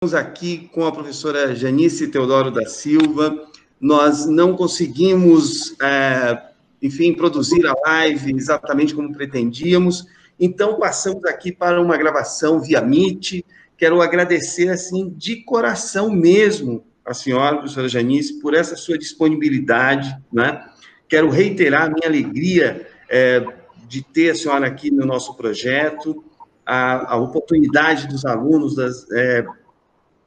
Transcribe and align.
Estamos 0.00 0.14
aqui 0.14 0.70
com 0.72 0.86
a 0.86 0.92
professora 0.92 1.56
Janice 1.56 2.06
Teodoro 2.06 2.52
da 2.52 2.64
Silva. 2.66 3.36
Nós 3.80 4.26
não 4.26 4.54
conseguimos, 4.54 5.74
é, 5.82 6.40
enfim, 6.80 7.12
produzir 7.12 7.66
a 7.66 7.74
live 7.84 8.32
exatamente 8.32 8.94
como 8.94 9.12
pretendíamos, 9.12 10.06
então 10.38 10.78
passamos 10.78 11.24
aqui 11.24 11.50
para 11.50 11.82
uma 11.82 11.96
gravação 11.96 12.60
via 12.60 12.80
Meet. 12.80 13.44
Quero 13.76 14.00
agradecer, 14.00 14.68
assim, 14.68 15.12
de 15.16 15.42
coração 15.42 16.12
mesmo, 16.12 16.84
a 17.04 17.12
senhora, 17.12 17.56
a 17.56 17.58
professora 17.58 17.88
Janice, 17.88 18.40
por 18.40 18.54
essa 18.54 18.76
sua 18.76 18.96
disponibilidade, 18.96 20.16
né? 20.32 20.64
Quero 21.08 21.28
reiterar 21.28 21.86
a 21.86 21.90
minha 21.90 22.06
alegria 22.06 22.86
é, 23.10 23.44
de 23.88 24.00
ter 24.00 24.30
a 24.30 24.34
senhora 24.36 24.64
aqui 24.64 24.92
no 24.92 25.04
nosso 25.04 25.34
projeto, 25.34 26.22
a, 26.64 27.14
a 27.14 27.16
oportunidade 27.16 28.06
dos 28.06 28.24
alunos 28.24 28.76
das, 28.76 29.04
é, 29.10 29.44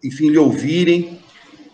enfim, 0.04 0.30
lhe 0.30 0.38
ouvirem. 0.38 1.20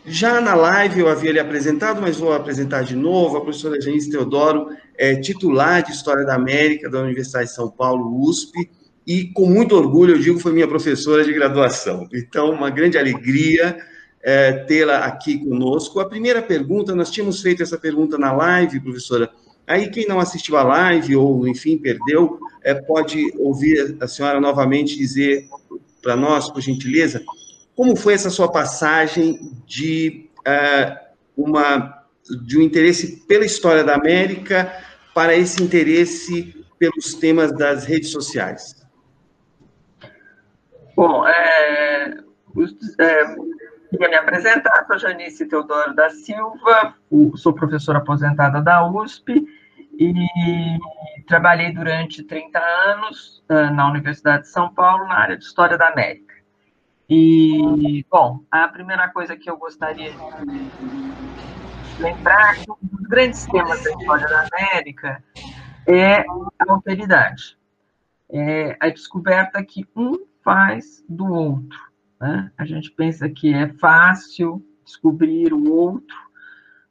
Já 0.06 0.40
na 0.40 0.56
live 0.56 1.02
eu 1.02 1.10
havia 1.10 1.32
lhe 1.34 1.40
apresentado, 1.40 2.02
mas 2.02 2.18
vou 2.18 2.32
apresentar 2.32 2.84
de 2.84 2.96
novo. 2.96 3.38
A 3.38 3.42
professora 3.42 3.82
Janice 3.82 4.10
Teodoro 4.10 4.70
é 4.98 5.16
titular 5.16 5.84
de 5.84 5.92
História 5.92 6.26
da 6.26 6.36
América 6.36 6.90
da 6.90 7.02
Universidade 7.02 7.50
de 7.50 7.56
São 7.56 7.70
Paulo, 7.70 8.22
USP, 8.22 8.70
e 9.06 9.26
com 9.26 9.46
muito 9.46 9.76
orgulho 9.76 10.16
eu 10.16 10.20
digo 10.20 10.40
foi 10.40 10.52
minha 10.54 10.68
professora 10.68 11.24
de 11.24 11.34
graduação. 11.34 12.08
Então, 12.14 12.52
uma 12.52 12.70
grande 12.70 12.98
alegria 12.98 13.78
é, 14.22 14.52
tê-la 14.52 15.06
aqui 15.06 15.38
conosco. 15.40 16.00
A 16.00 16.08
primeira 16.08 16.42
pergunta, 16.42 16.96
nós 16.96 17.12
tínhamos 17.12 17.42
feito 17.42 17.64
essa 17.64 17.78
pergunta 17.78 18.18
na 18.18 18.34
live, 18.34 18.80
professora. 18.80 19.30
Aí, 19.66 19.90
quem 19.90 20.08
não 20.08 20.20
assistiu 20.20 20.58
a 20.58 20.64
live 20.64 21.16
ou, 21.16 21.48
enfim, 21.48 21.78
perdeu, 21.78 22.40
é, 22.64 22.74
pode 22.74 23.32
ouvir 23.38 23.98
a 24.00 24.08
senhora 24.08 24.40
novamente 24.40 24.98
dizer 24.98 25.48
para 26.02 26.16
nós, 26.16 26.50
por 26.50 26.62
gentileza, 26.62 27.24
como 27.78 27.96
foi 27.96 28.16
essa 28.16 28.32
sua 28.32 28.52
passagem 28.52 29.56
de 29.68 30.32
uh, 30.40 30.98
uma 31.38 31.96
de 32.44 32.58
um 32.58 32.62
interesse 32.62 33.26
pela 33.28 33.46
história 33.46 33.84
da 33.84 33.96
América 33.96 34.70
para 35.14 35.36
esse 35.36 35.64
interesse 35.64 36.66
pelos 36.80 37.14
temas 37.14 37.52
das 37.52 37.86
redes 37.86 38.10
sociais? 38.10 38.86
Bom, 40.96 41.26
é, 41.28 42.18
é, 43.00 43.36
queria 43.92 44.10
me 44.10 44.16
apresentar, 44.16 44.86
sou 44.88 44.98
Janice 44.98 45.46
Teodoro 45.46 45.94
da 45.96 46.10
Silva, 46.10 46.96
sou 47.36 47.54
professora 47.54 48.00
aposentada 48.00 48.60
da 48.60 48.86
USP 48.90 49.46
e 50.00 50.16
trabalhei 51.28 51.72
durante 51.72 52.24
30 52.24 52.60
anos 52.60 53.44
na 53.48 53.88
Universidade 53.90 54.44
de 54.44 54.50
São 54.50 54.74
Paulo 54.74 55.08
na 55.08 55.16
área 55.16 55.38
de 55.38 55.44
História 55.44 55.78
da 55.78 55.88
América. 55.90 56.27
E, 57.10 58.06
bom, 58.10 58.42
a 58.52 58.68
primeira 58.68 59.08
coisa 59.10 59.38
que 59.38 59.50
eu 59.50 59.58
gostaria 59.58 60.12
de 60.12 60.18
lembrar 62.02 62.58
é 62.58 62.64
que 62.64 62.72
um 62.72 62.78
dos 62.82 63.08
grandes 63.08 63.46
temas 63.46 63.82
da 63.82 63.92
história 63.92 64.28
da 64.28 64.48
América 64.52 65.24
é 65.88 66.20
a 66.20 66.26
alteridade. 66.68 67.58
É 68.30 68.76
a 68.80 68.90
descoberta 68.90 69.64
que 69.64 69.88
um 69.96 70.26
faz 70.44 71.02
do 71.08 71.32
outro. 71.32 71.80
Né? 72.20 72.52
A 72.58 72.66
gente 72.66 72.92
pensa 72.92 73.30
que 73.30 73.54
é 73.54 73.70
fácil 73.70 74.62
descobrir 74.84 75.54
o 75.54 75.72
outro, 75.72 76.16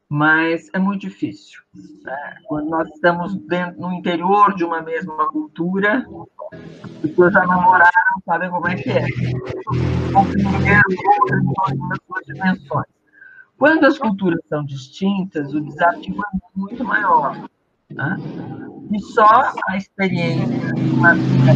mas 0.09 0.69
é 0.73 0.79
muito 0.79 1.03
difícil. 1.03 1.61
Né? 1.75 2.37
Quando 2.47 2.71
nós 2.71 2.89
estamos 2.89 3.35
dentro, 3.47 3.81
no 3.81 3.93
interior 3.93 4.55
de 4.55 4.65
uma 4.65 4.81
mesma 4.83 5.29
cultura, 5.31 6.07
as 6.53 6.91
pessoas 7.03 7.33
já 7.33 7.47
namoraram, 7.47 7.91
sabem 8.25 8.51
como 8.51 8.69
é 8.69 8.77
que 8.77 8.91
é. 8.91 9.07
Compreender 10.12 10.81
o 10.89 11.61
outro 11.61 11.89
nas 11.89 11.99
suas 12.07 12.27
dimensões. 12.27 12.87
Quando 13.59 13.84
as 13.84 13.99
culturas 13.99 14.41
são 14.49 14.65
distintas, 14.65 15.53
o 15.55 15.61
desafio 15.61 16.21
é 16.21 16.39
muito 16.55 16.84
maior. 16.84 17.49
Né? 17.91 18.17
E 18.93 19.01
só 19.01 19.53
a 19.69 19.77
experiência 19.77 20.73
de 20.75 20.91
uma 20.91 21.15
vida 21.15 21.53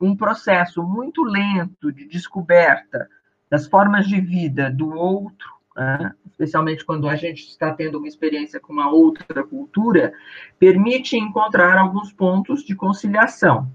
um 0.00 0.16
processo 0.16 0.82
muito 0.82 1.24
lento 1.24 1.92
de 1.92 2.06
descoberta 2.06 3.08
das 3.50 3.66
formas 3.66 4.06
de 4.06 4.20
vida 4.20 4.70
do 4.70 4.90
outro, 4.90 5.48
né, 5.76 6.12
especialmente 6.26 6.84
quando 6.84 7.08
a 7.08 7.16
gente 7.16 7.48
está 7.48 7.72
tendo 7.72 7.98
uma 7.98 8.08
experiência 8.08 8.60
com 8.60 8.72
uma 8.72 8.90
outra 8.90 9.42
cultura, 9.44 10.12
permite 10.58 11.16
encontrar 11.16 11.78
alguns 11.78 12.12
pontos 12.12 12.62
de 12.64 12.74
conciliação. 12.74 13.70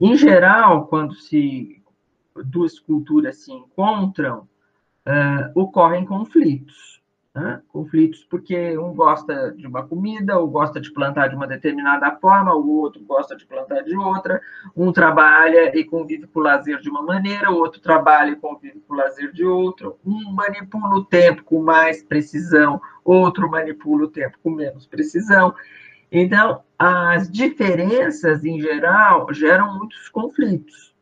Em 0.00 0.16
geral, 0.16 0.86
quando 0.86 1.14
se 1.14 1.82
duas 2.44 2.78
culturas 2.78 3.38
se 3.38 3.52
encontram, 3.52 4.48
uh, 5.06 5.50
ocorrem 5.54 6.04
conflitos. 6.04 7.00
Né? 7.34 7.60
Conflitos 7.66 8.24
porque 8.30 8.78
um 8.78 8.94
gosta 8.94 9.50
de 9.56 9.66
uma 9.66 9.84
comida, 9.84 10.38
ou 10.38 10.46
gosta 10.46 10.80
de 10.80 10.92
plantar 10.92 11.28
de 11.28 11.34
uma 11.34 11.48
determinada 11.48 12.14
forma, 12.20 12.54
o 12.54 12.78
outro 12.78 13.02
gosta 13.02 13.34
de 13.34 13.44
plantar 13.44 13.82
de 13.82 13.96
outra. 13.96 14.40
Um 14.76 14.92
trabalha 14.92 15.76
e 15.76 15.82
convive 15.82 16.28
com 16.28 16.38
o 16.38 16.42
lazer 16.42 16.78
de 16.80 16.88
uma 16.88 17.02
maneira, 17.02 17.50
o 17.50 17.56
outro 17.56 17.80
trabalha 17.80 18.30
e 18.30 18.36
convive 18.36 18.78
com 18.86 18.94
o 18.94 18.96
lazer 18.96 19.32
de 19.32 19.44
outro. 19.44 19.98
Um 20.06 20.32
manipula 20.32 20.94
o 20.94 21.04
tempo 21.04 21.42
com 21.42 21.60
mais 21.60 22.04
precisão, 22.04 22.80
outro 23.04 23.50
manipula 23.50 24.04
o 24.04 24.08
tempo 24.08 24.38
com 24.40 24.50
menos 24.50 24.86
precisão. 24.86 25.52
Então, 26.12 26.62
as 26.78 27.28
diferenças, 27.28 28.44
em 28.44 28.60
geral, 28.60 29.26
geram 29.34 29.76
muitos 29.76 30.08
conflitos. 30.08 30.94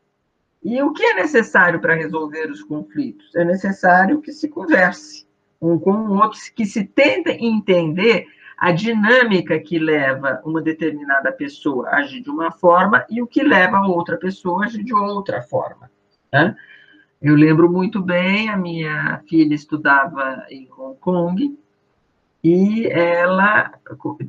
E 0.64 0.80
o 0.82 0.94
que 0.94 1.02
é 1.02 1.14
necessário 1.14 1.78
para 1.78 1.94
resolver 1.94 2.50
os 2.50 2.62
conflitos? 2.62 3.34
É 3.34 3.44
necessário 3.44 4.22
que 4.22 4.32
se 4.32 4.48
converse 4.48 5.26
um 5.62 5.78
com 5.78 5.92
o 5.92 6.20
outro, 6.20 6.38
que 6.56 6.66
se 6.66 6.84
tenta 6.84 7.30
entender 7.30 8.26
a 8.58 8.72
dinâmica 8.72 9.58
que 9.60 9.78
leva 9.78 10.42
uma 10.44 10.60
determinada 10.60 11.32
pessoa 11.32 11.88
a 11.88 11.96
agir 11.98 12.20
de 12.20 12.30
uma 12.30 12.50
forma 12.50 13.06
e 13.08 13.22
o 13.22 13.26
que 13.26 13.42
leva 13.42 13.78
a 13.78 13.86
outra 13.86 14.16
pessoa 14.16 14.62
a 14.62 14.66
agir 14.66 14.82
de 14.82 14.92
outra 14.92 15.40
forma. 15.40 15.90
Né? 16.32 16.56
Eu 17.20 17.36
lembro 17.36 17.70
muito 17.70 18.02
bem, 18.02 18.48
a 18.48 18.56
minha 18.56 19.22
filha 19.28 19.54
estudava 19.54 20.44
em 20.50 20.68
Hong 20.76 20.98
Kong 20.98 21.58
e 22.42 22.88
ela 22.88 23.72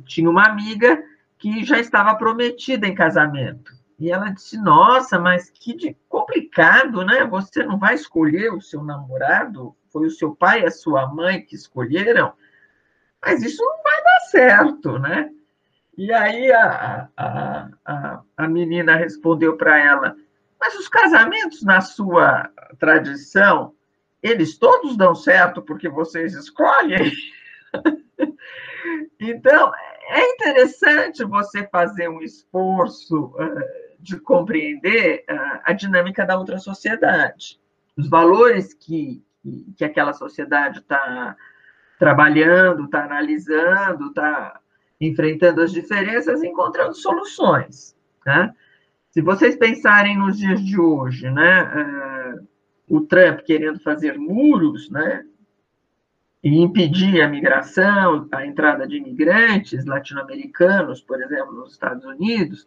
tinha 0.06 0.30
uma 0.30 0.46
amiga 0.46 1.02
que 1.36 1.64
já 1.64 1.80
estava 1.80 2.14
prometida 2.14 2.86
em 2.86 2.94
casamento. 2.94 3.72
E 3.98 4.10
ela 4.10 4.30
disse: 4.30 4.56
Nossa, 4.56 5.18
mas 5.18 5.50
que 5.50 5.96
complicado, 6.08 7.04
né? 7.04 7.24
Você 7.24 7.64
não 7.64 7.78
vai 7.78 7.94
escolher 7.94 8.52
o 8.52 8.60
seu 8.60 8.82
namorado 8.82 9.74
foi 9.94 10.06
o 10.08 10.10
seu 10.10 10.34
pai 10.34 10.62
e 10.62 10.66
a 10.66 10.72
sua 10.72 11.06
mãe 11.06 11.40
que 11.40 11.54
escolheram, 11.54 12.32
mas 13.24 13.44
isso 13.44 13.62
não 13.62 13.80
vai 13.80 14.02
dar 14.02 14.20
certo, 14.28 14.98
né? 14.98 15.30
E 15.96 16.12
aí 16.12 16.50
a, 16.50 17.08
a, 17.16 17.68
a, 17.84 18.22
a 18.36 18.48
menina 18.48 18.96
respondeu 18.96 19.56
para 19.56 19.78
ela, 19.78 20.16
mas 20.60 20.74
os 20.74 20.88
casamentos 20.88 21.62
na 21.62 21.80
sua 21.80 22.50
tradição, 22.80 23.72
eles 24.20 24.58
todos 24.58 24.96
dão 24.96 25.14
certo 25.14 25.62
porque 25.62 25.88
vocês 25.88 26.34
escolhem? 26.34 27.12
então, 29.20 29.72
é 30.08 30.32
interessante 30.32 31.22
você 31.22 31.68
fazer 31.68 32.08
um 32.08 32.20
esforço 32.20 33.32
de 34.00 34.18
compreender 34.18 35.24
a 35.62 35.72
dinâmica 35.72 36.26
da 36.26 36.36
outra 36.36 36.58
sociedade. 36.58 37.60
Os 37.96 38.08
valores 38.08 38.74
que, 38.74 39.24
que 39.76 39.84
aquela 39.84 40.12
sociedade 40.12 40.78
está 40.78 41.36
trabalhando, 41.98 42.84
está 42.84 43.04
analisando, 43.04 44.08
está 44.08 44.60
enfrentando 45.00 45.60
as 45.62 45.72
diferenças, 45.72 46.42
encontrando 46.42 46.94
soluções. 46.94 47.96
Né? 48.26 48.54
Se 49.10 49.20
vocês 49.20 49.56
pensarem 49.56 50.18
nos 50.18 50.38
dias 50.38 50.60
de 50.60 50.78
hoje, 50.78 51.30
né, 51.30 51.62
uh, 51.62 52.48
o 52.88 53.00
Trump 53.02 53.40
querendo 53.40 53.78
fazer 53.80 54.18
muros, 54.18 54.90
né, 54.90 55.24
e 56.42 56.60
impedir 56.60 57.22
a 57.22 57.28
migração, 57.28 58.28
a 58.30 58.44
entrada 58.44 58.86
de 58.86 58.96
imigrantes 58.96 59.86
latino-americanos, 59.86 61.00
por 61.00 61.22
exemplo, 61.22 61.54
nos 61.54 61.72
Estados 61.72 62.04
Unidos, 62.04 62.66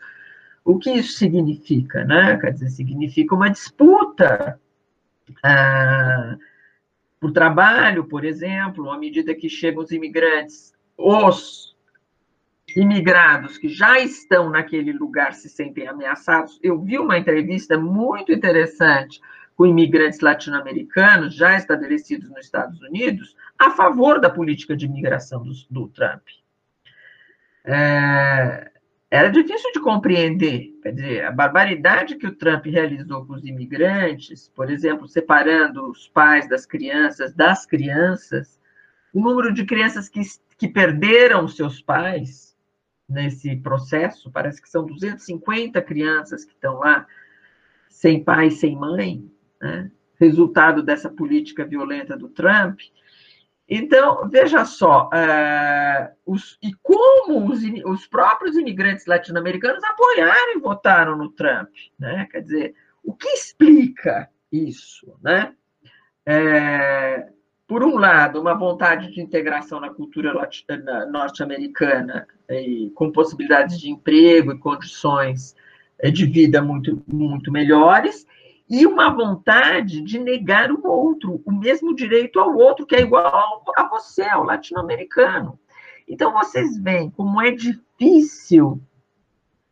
o 0.66 0.80
que 0.80 0.90
isso 0.92 1.14
significa? 1.14 2.04
Né? 2.04 2.38
Quer 2.38 2.54
dizer, 2.54 2.70
significa 2.70 3.36
uma 3.36 3.50
disputa 3.50 4.60
uh, 7.18 7.20
por 7.20 7.32
trabalho, 7.32 8.06
por 8.06 8.24
exemplo, 8.24 8.90
à 8.92 8.98
medida 8.98 9.34
que 9.34 9.50
chegam 9.50 9.84
os 9.84 9.92
imigrantes, 9.92 10.74
os 10.98 11.76
imigrados 12.76 13.58
que 13.58 13.70
já 13.70 14.00
estão 14.00 14.50
naquele 14.50 14.94
lugar 14.94 15.34
se 15.34 15.50
sentem 15.50 15.88
ameaçados. 15.88 16.60
Eu 16.62 16.80
vi 16.80 16.98
uma 16.98 17.18
entrevista 17.18 17.78
muito 17.78 18.32
interessante 18.32 19.20
com 19.56 19.66
imigrantes 19.66 20.20
latino-americanos 20.20 21.34
já 21.34 21.56
estabelecidos 21.56 22.30
nos 22.30 22.46
Estados 22.46 22.80
Unidos 22.82 23.36
a 23.58 23.72
favor 23.72 24.20
da 24.20 24.30
política 24.30 24.78
de 24.78 24.86
imigração 24.86 25.44
do, 25.44 25.52
do 25.70 25.88
Trump. 25.88 26.22
É, 27.66 28.72
era 29.10 29.30
difícil 29.30 29.72
de 29.72 29.80
compreender. 29.80 30.78
Quer 30.82 30.92
dizer, 30.94 31.26
a 31.26 31.32
barbaridade 31.32 32.16
que 32.16 32.28
o 32.28 32.36
Trump 32.36 32.66
realizou 32.66 33.26
com 33.26 33.34
os 33.34 33.46
imigrantes, 33.46 34.50
por 34.54 34.70
exemplo, 34.70 35.08
separando 35.08 35.90
os 35.90 36.08
pais 36.08 36.48
das 36.50 36.66
crianças 36.66 37.34
das 37.34 37.66
crianças, 37.66 38.60
o 39.14 39.22
número 39.22 39.54
de 39.54 39.66
crianças 39.66 40.10
que, 40.10 40.22
que 40.58 40.68
perderam 40.68 41.48
seus 41.48 41.82
pais 41.82 42.56
nesse 43.08 43.56
processo, 43.56 44.30
parece 44.30 44.62
que 44.62 44.70
são 44.70 44.86
250 44.86 45.82
crianças 45.82 46.44
que 46.44 46.54
estão 46.54 46.80
lá 46.80 47.08
sem 47.90 48.22
pai, 48.24 48.52
sem 48.52 48.76
mãe, 48.76 49.32
né? 49.62 49.90
resultado 50.20 50.84
dessa 50.84 51.10
política 51.10 51.66
violenta 51.66 52.18
do 52.18 52.28
Trump. 52.28 52.80
Então, 53.70 54.30
veja 54.30 54.64
só, 54.64 55.10
uh, 55.10 56.16
os, 56.26 56.58
e 56.64 56.72
como 56.82 57.52
os, 57.52 57.60
os 57.86 58.08
próprios 58.08 58.56
imigrantes 58.56 59.06
latino-americanos 59.06 59.84
apoiaram 59.84 60.56
e 60.56 60.60
votaram 60.60 61.18
no 61.18 61.30
Trump, 61.32 61.70
né? 62.00 62.28
Quer 62.32 62.42
dizer, 62.44 62.76
o 63.04 63.14
que 63.14 63.28
explica 63.28 64.30
isso, 64.52 65.14
né? 65.22 65.54
É, 66.26 67.28
por 67.68 67.84
um 67.84 67.98
lado, 67.98 68.40
uma 68.40 68.54
vontade 68.54 69.12
de 69.12 69.22
integração 69.22 69.82
na 69.82 69.90
cultura 69.90 70.34
norte-americana, 71.12 72.26
com 72.96 73.12
possibilidades 73.12 73.78
de 73.78 73.90
emprego 73.90 74.54
e 74.54 74.58
condições 74.58 75.54
eh, 76.00 76.10
de 76.10 76.26
vida 76.26 76.62
muito, 76.62 77.04
muito 77.06 77.52
melhores, 77.52 78.26
e 78.70 78.86
uma 78.86 79.10
vontade 79.10 80.02
de 80.02 80.20
negar 80.20 80.72
o 80.72 80.86
outro, 80.86 81.42
o 81.46 81.52
mesmo 81.52 81.96
direito 81.96 82.40
ao 82.40 82.56
outro, 82.56 82.86
que 82.86 82.96
é 82.96 83.02
igual 83.02 83.64
a 83.76 83.88
você, 83.88 84.24
ao 84.24 84.44
latino-americano. 84.44 85.58
Então, 86.08 86.34
vocês 86.34 86.78
veem 86.78 87.10
como 87.10 87.42
é 87.42 87.52
difícil 87.52 88.82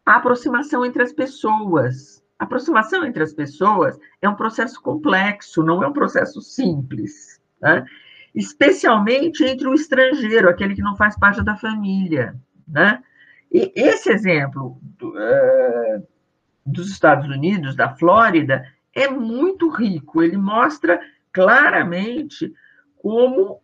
a 0.06 0.15
aproximação 0.15 0.86
entre 0.86 1.03
as 1.03 1.12
pessoas. 1.12 2.24
A 2.38 2.44
aproximação 2.44 3.06
entre 3.06 3.24
as 3.24 3.33
pessoas 3.33 3.97
é 4.21 4.30
um 4.30 4.36
processo 4.36 4.81
complexo, 4.81 5.63
não 5.63 5.83
é 5.83 5.88
um 5.88 5.94
processo 5.94 6.42
simples. 6.42 7.42
Né? 7.62 7.86
Especialmente 8.33 9.44
entre 9.44 9.68
o 9.68 9.74
estrangeiro, 9.74 10.50
aquele 10.50 10.75
que 10.75 10.81
não 10.81 10.95
faz 10.95 11.18
parte 11.18 11.44
da 11.44 11.56
família. 11.56 12.36
Né? 12.68 13.01
E 13.51 13.71
esse 13.75 14.12
exemplo 14.12 14.77
do, 14.81 15.09
uh, 15.09 16.07
dos 16.65 16.89
Estados 16.89 17.27
Unidos, 17.27 17.75
da 17.75 17.95
Flórida, 17.95 18.65
é 18.95 19.09
muito 19.09 19.69
rico. 19.69 20.24
Ele 20.24 20.38
mostra 20.38 21.00
claramente 21.31 22.51
como 22.97 23.59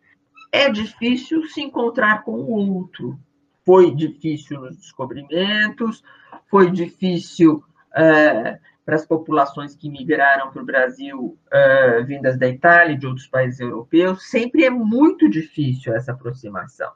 é 0.52 0.70
difícil 0.70 1.48
se 1.48 1.62
encontrar 1.62 2.24
com 2.24 2.34
o 2.34 2.76
outro. 2.76 3.18
Foi 3.66 3.96
difícil 3.96 4.60
nos 4.60 4.78
descobrimentos, 4.78 6.04
foi 6.50 6.70
difícil 6.70 7.64
é, 7.96 8.60
para 8.86 8.96
as 8.96 9.06
populações 9.06 9.76
que 9.76 9.90
migraram 9.90 10.52
para 10.52 10.62
o 10.62 10.66
Brasil, 10.66 11.38
é, 11.52 12.04
vindas 12.04 12.38
da 12.38 12.48
Itália 12.48 12.94
e 12.94 12.98
de 12.98 13.08
outros 13.08 13.28
países 13.28 13.60
europeus. 13.60 14.30
Sempre 14.30 14.66
é 14.66 14.70
muito 14.70 15.30
difícil 15.30 15.94
essa 15.94 16.12
aproximação. 16.12 16.92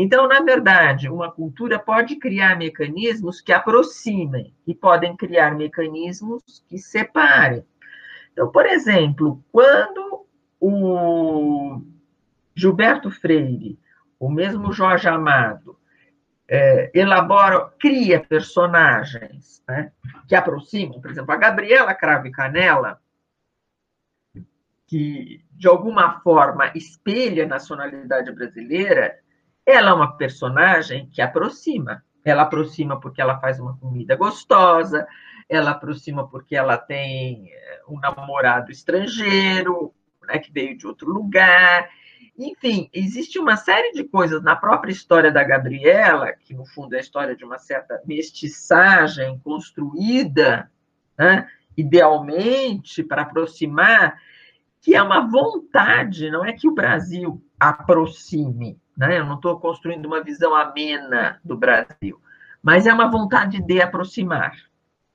Então, 0.00 0.28
na 0.28 0.40
verdade, 0.40 1.08
uma 1.08 1.28
cultura 1.28 1.76
pode 1.76 2.14
criar 2.14 2.56
mecanismos 2.56 3.40
que 3.40 3.52
aproximem 3.52 4.54
e 4.64 4.72
podem 4.72 5.16
criar 5.16 5.56
mecanismos 5.56 6.64
que 6.68 6.78
separem. 6.78 7.66
Então, 8.32 8.48
por 8.52 8.64
exemplo, 8.64 9.42
quando 9.50 10.24
o 10.60 11.82
Gilberto 12.54 13.10
Freire, 13.10 13.76
o 14.20 14.30
mesmo 14.30 14.72
Jorge 14.72 15.08
Amado, 15.08 15.76
é, 16.46 16.92
elabora, 16.94 17.68
cria 17.80 18.20
personagens 18.20 19.64
né, 19.68 19.90
que 20.28 20.36
aproximam, 20.36 21.00
por 21.00 21.10
exemplo, 21.10 21.32
a 21.32 21.36
Gabriela 21.36 21.92
Cravo 21.92 22.30
Canela, 22.30 23.00
que 24.86 25.44
de 25.50 25.66
alguma 25.66 26.20
forma 26.20 26.70
espelha 26.76 27.44
a 27.44 27.48
nacionalidade 27.48 28.30
brasileira, 28.30 29.18
ela 29.68 29.90
é 29.90 29.92
uma 29.92 30.16
personagem 30.16 31.10
que 31.10 31.20
aproxima. 31.20 32.02
Ela 32.24 32.42
aproxima 32.42 32.98
porque 32.98 33.20
ela 33.20 33.38
faz 33.38 33.60
uma 33.60 33.76
comida 33.76 34.16
gostosa, 34.16 35.06
ela 35.46 35.72
aproxima 35.72 36.26
porque 36.26 36.56
ela 36.56 36.78
tem 36.78 37.50
eh, 37.52 37.82
um 37.86 38.00
namorado 38.00 38.72
estrangeiro, 38.72 39.92
né, 40.26 40.38
que 40.38 40.50
veio 40.50 40.74
de 40.74 40.86
outro 40.86 41.12
lugar. 41.12 41.86
Enfim, 42.38 42.88
existe 42.94 43.38
uma 43.38 43.58
série 43.58 43.92
de 43.92 44.04
coisas 44.04 44.42
na 44.42 44.56
própria 44.56 44.90
história 44.90 45.30
da 45.30 45.44
Gabriela, 45.44 46.32
que 46.32 46.54
no 46.54 46.64
fundo 46.64 46.94
é 46.94 46.96
a 46.96 47.02
história 47.02 47.36
de 47.36 47.44
uma 47.44 47.58
certa 47.58 48.00
mestiçagem 48.06 49.38
construída, 49.40 50.70
né, 51.18 51.46
idealmente, 51.76 53.02
para 53.02 53.20
aproximar, 53.20 54.18
que 54.80 54.94
é 54.94 55.02
uma 55.02 55.28
vontade, 55.28 56.30
não 56.30 56.42
é 56.42 56.54
que 56.54 56.66
o 56.66 56.74
Brasil 56.74 57.42
aproxime, 57.60 58.80
né? 58.98 59.16
Eu 59.16 59.24
não 59.24 59.36
estou 59.36 59.60
construindo 59.60 60.04
uma 60.06 60.20
visão 60.20 60.54
amena 60.56 61.40
do 61.44 61.56
Brasil, 61.56 62.20
mas 62.60 62.84
é 62.84 62.92
uma 62.92 63.08
vontade 63.08 63.62
de 63.62 63.80
aproximar. 63.80 64.56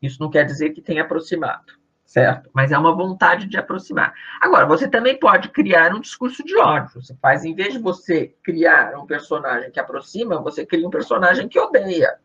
Isso 0.01 0.21
não 0.21 0.30
quer 0.30 0.45
dizer 0.45 0.69
que 0.69 0.81
tenha 0.81 1.03
aproximado, 1.03 1.74
certo? 2.06 2.50
Mas 2.53 2.71
é 2.71 2.77
uma 2.77 2.95
vontade 2.95 3.45
de 3.45 3.57
aproximar. 3.57 4.13
Agora, 4.39 4.65
você 4.65 4.88
também 4.88 5.19
pode 5.19 5.50
criar 5.50 5.94
um 5.94 6.00
discurso 6.00 6.44
de 6.45 6.57
ódio. 6.57 7.01
Você 7.01 7.13
faz, 7.15 7.44
em 7.44 7.53
vez 7.53 7.74
de 7.74 7.80
você 7.80 8.33
criar 8.41 8.97
um 8.97 9.06
personagem 9.06 9.69
que 9.69 9.80
aproxima, 9.80 10.41
você 10.41 10.65
cria 10.65 10.88
um 10.88 10.91
personagem 10.91 11.50
que 11.50 11.59
odeia 11.59 12.18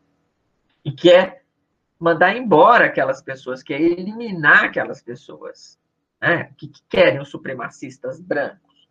e 0.84 0.92
quer 0.92 1.42
mandar 1.98 2.36
embora 2.36 2.86
aquelas 2.86 3.20
pessoas, 3.20 3.64
quer 3.64 3.80
eliminar 3.80 4.66
aquelas 4.66 5.02
pessoas 5.02 5.76
né? 6.22 6.52
que 6.56 6.70
querem 6.88 7.20
os 7.20 7.28
supremacistas 7.28 8.20
brancos. 8.20 8.88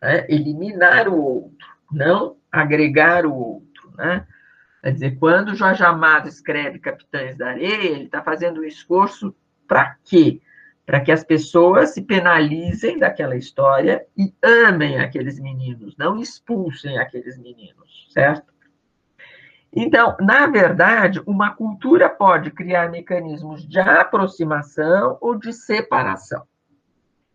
Né? 0.00 0.26
Eliminar 0.30 1.08
o 1.08 1.22
outro 1.22 1.81
não 1.92 2.36
agregar 2.50 3.26
o 3.26 3.34
outro, 3.34 3.92
né? 3.96 4.26
Quer 4.82 4.92
dizer, 4.92 5.18
quando 5.18 5.54
Jorge 5.54 5.84
Amado 5.84 6.28
escreve 6.28 6.78
Capitães 6.80 7.36
da 7.36 7.50
Areia, 7.50 7.90
ele 7.90 8.04
está 8.04 8.20
fazendo 8.22 8.60
um 8.60 8.64
esforço 8.64 9.34
para 9.68 9.96
quê? 10.04 10.40
Para 10.84 11.00
que 11.00 11.12
as 11.12 11.22
pessoas 11.22 11.90
se 11.94 12.02
penalizem 12.02 12.98
daquela 12.98 13.36
história 13.36 14.04
e 14.16 14.34
amem 14.42 14.98
aqueles 14.98 15.38
meninos, 15.38 15.96
não 15.96 16.18
expulsem 16.18 16.98
aqueles 16.98 17.38
meninos, 17.38 18.08
certo? 18.10 18.52
Então, 19.72 20.16
na 20.20 20.46
verdade, 20.46 21.22
uma 21.24 21.54
cultura 21.54 22.10
pode 22.10 22.50
criar 22.50 22.90
mecanismos 22.90 23.66
de 23.66 23.78
aproximação 23.78 25.16
ou 25.20 25.34
de 25.34 25.52
separação. 25.52 26.42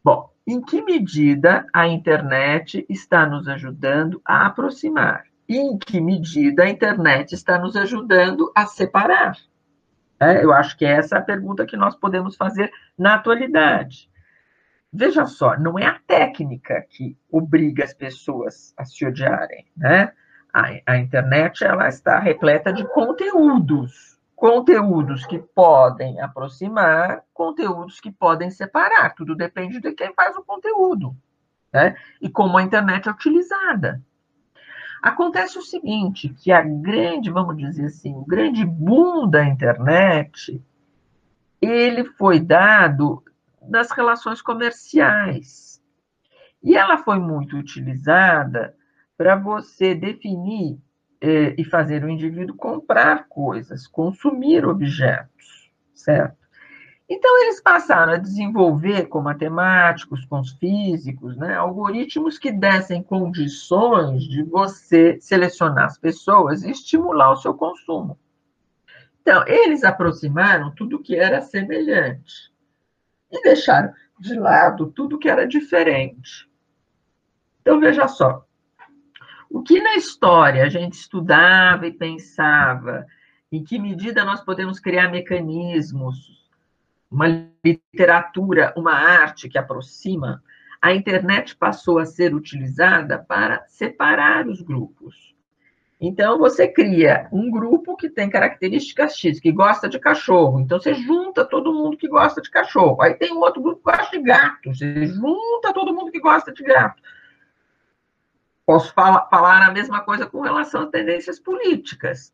Bom, 0.04 0.30
em 0.48 0.62
que 0.62 0.82
medida 0.82 1.68
a 1.74 1.86
internet 1.86 2.86
está 2.88 3.26
nos 3.26 3.50
ajudando 3.50 4.22
a 4.24 4.46
aproximar? 4.46 5.26
E 5.48 5.58
em 5.58 5.78
que 5.78 6.00
medida 6.00 6.64
a 6.64 6.70
internet 6.70 7.34
está 7.34 7.60
nos 7.60 7.76
ajudando 7.76 8.50
a 8.56 8.66
separar? 8.66 9.38
É, 10.20 10.44
eu 10.44 10.54
acho 10.54 10.78
que 10.78 10.86
essa 10.86 11.18
é 11.18 11.20
a 11.20 11.24
pergunta 11.24 11.66
que 11.66 11.76
nós 11.76 11.96
podemos 11.96 12.38
fazer 12.38 12.72
na 12.98 13.16
atualidade. 13.16 14.10
Veja 14.92 15.26
só, 15.26 15.60
não 15.60 15.78
é 15.78 15.86
a 15.86 16.00
técnica 16.08 16.84
que 16.90 17.18
obriga 17.30 17.84
as 17.84 17.94
pessoas 17.94 18.74
a 18.78 18.86
se 18.86 19.06
odiarem, 19.06 19.66
né? 19.76 20.12
A, 20.54 20.72
a 20.86 20.98
internet 20.98 21.64
ela 21.64 21.90
está 21.90 22.20
repleta 22.20 22.72
de 22.72 22.88
conteúdos 22.88 24.17
conteúdos 24.38 25.26
que 25.26 25.40
podem 25.40 26.22
aproximar, 26.22 27.24
conteúdos 27.34 28.00
que 28.00 28.12
podem 28.12 28.52
separar. 28.52 29.16
Tudo 29.16 29.36
depende 29.36 29.82
de 29.82 29.92
quem 29.94 30.14
faz 30.14 30.38
o 30.38 30.44
conteúdo, 30.44 31.18
né? 31.74 31.96
E 32.22 32.30
como 32.30 32.56
a 32.56 32.62
internet 32.62 33.10
é 33.10 33.12
utilizada. 33.12 34.00
Acontece 35.02 35.58
o 35.58 35.64
seguinte, 35.64 36.30
que 36.30 36.52
a 36.52 36.62
grande, 36.62 37.32
vamos 37.32 37.58
dizer 37.58 37.86
assim, 37.86 38.14
o 38.14 38.24
grande 38.24 38.64
boom 38.64 39.28
da 39.28 39.44
internet, 39.44 40.64
ele 41.60 42.04
foi 42.04 42.40
dado 42.40 43.24
nas 43.68 43.90
relações 43.90 44.40
comerciais. 44.40 45.82
E 46.62 46.78
ela 46.78 47.00
foi 47.00 47.18
muito 47.18 47.58
utilizada 47.58 48.76
para 49.18 49.36
você 49.36 49.96
definir 49.96 50.80
é, 51.20 51.56
e 51.58 51.64
fazer 51.64 52.04
o 52.04 52.10
indivíduo 52.10 52.56
comprar 52.56 53.28
coisas, 53.28 53.88
consumir 53.88 54.66
objetos, 54.66 55.72
certo? 55.94 56.38
Então, 57.10 57.42
eles 57.42 57.62
passaram 57.62 58.14
a 58.14 58.18
desenvolver 58.18 59.08
com 59.08 59.22
matemáticos, 59.22 60.26
com 60.26 60.42
os 60.42 60.52
físicos, 60.54 61.38
né, 61.38 61.56
algoritmos 61.56 62.38
que 62.38 62.52
dessem 62.52 63.02
condições 63.02 64.24
de 64.24 64.44
você 64.44 65.18
selecionar 65.22 65.86
as 65.86 65.98
pessoas 65.98 66.64
e 66.64 66.72
estimular 66.72 67.32
o 67.32 67.38
seu 67.38 67.54
consumo. 67.54 68.20
Então, 69.22 69.46
eles 69.48 69.84
aproximaram 69.86 70.72
tudo 70.72 71.02
que 71.02 71.16
era 71.16 71.42
semelhante 71.42 72.52
e 73.32 73.42
deixaram 73.42 73.94
de 74.20 74.34
lado 74.34 74.88
tudo 74.88 75.20
que 75.20 75.30
era 75.30 75.48
diferente. 75.48 76.50
Então, 77.62 77.80
veja 77.80 78.08
só, 78.08 78.47
o 79.50 79.62
que 79.62 79.82
na 79.82 79.96
história 79.96 80.64
a 80.64 80.70
gente 80.70 80.94
estudava 80.94 81.88
e 81.88 81.92
pensava 81.92 83.06
Em 83.52 83.64
que 83.64 83.80
medida 83.80 84.26
nós 84.26 84.44
podemos 84.44 84.80
criar 84.80 85.10
mecanismos, 85.10 86.50
uma 87.10 87.28
literatura, 87.64 88.74
uma 88.76 88.94
arte 88.94 89.48
que 89.48 89.58
aproxima? 89.58 90.44
A 90.82 90.94
internet 90.94 91.56
passou 91.56 91.98
a 91.98 92.06
ser 92.06 92.36
utilizada 92.36 93.18
para 93.18 93.64
separar 93.68 94.48
os 94.48 94.62
grupos. 94.62 95.34
Então, 96.00 96.38
você 96.38 96.68
cria 96.68 97.28
um 97.32 97.50
grupo 97.50 97.96
que 97.96 98.10
tem 98.10 98.30
características 98.30 99.18
X, 99.18 99.40
que 99.40 99.52
gosta 99.52 99.90
de 99.90 99.98
cachorro. 99.98 100.60
Então, 100.60 100.80
você 100.80 100.94
junta 100.94 101.44
todo 101.44 101.74
mundo 101.74 101.98
que 101.98 102.08
gosta 102.08 102.40
de 102.40 102.52
cachorro. 102.52 103.02
Aí 103.02 103.16
tem 103.16 103.34
um 103.34 103.40
outro 103.40 103.62
grupo 103.62 103.78
que 103.78 103.98
gosta 103.98 104.18
de 104.18 104.24
gato. 104.24 104.76
Você 104.76 105.08
junta 105.08 105.74
todo 105.74 105.96
mundo 105.96 106.12
que 106.12 106.20
gosta 106.20 106.54
de 106.54 106.64
gato. 106.64 107.02
Posso 108.68 108.94
falar, 108.94 109.30
falar 109.30 109.66
a 109.66 109.72
mesma 109.72 110.02
coisa 110.02 110.26
com 110.26 110.42
relação 110.42 110.82
a 110.82 110.88
tendências 110.88 111.40
políticas. 111.40 112.34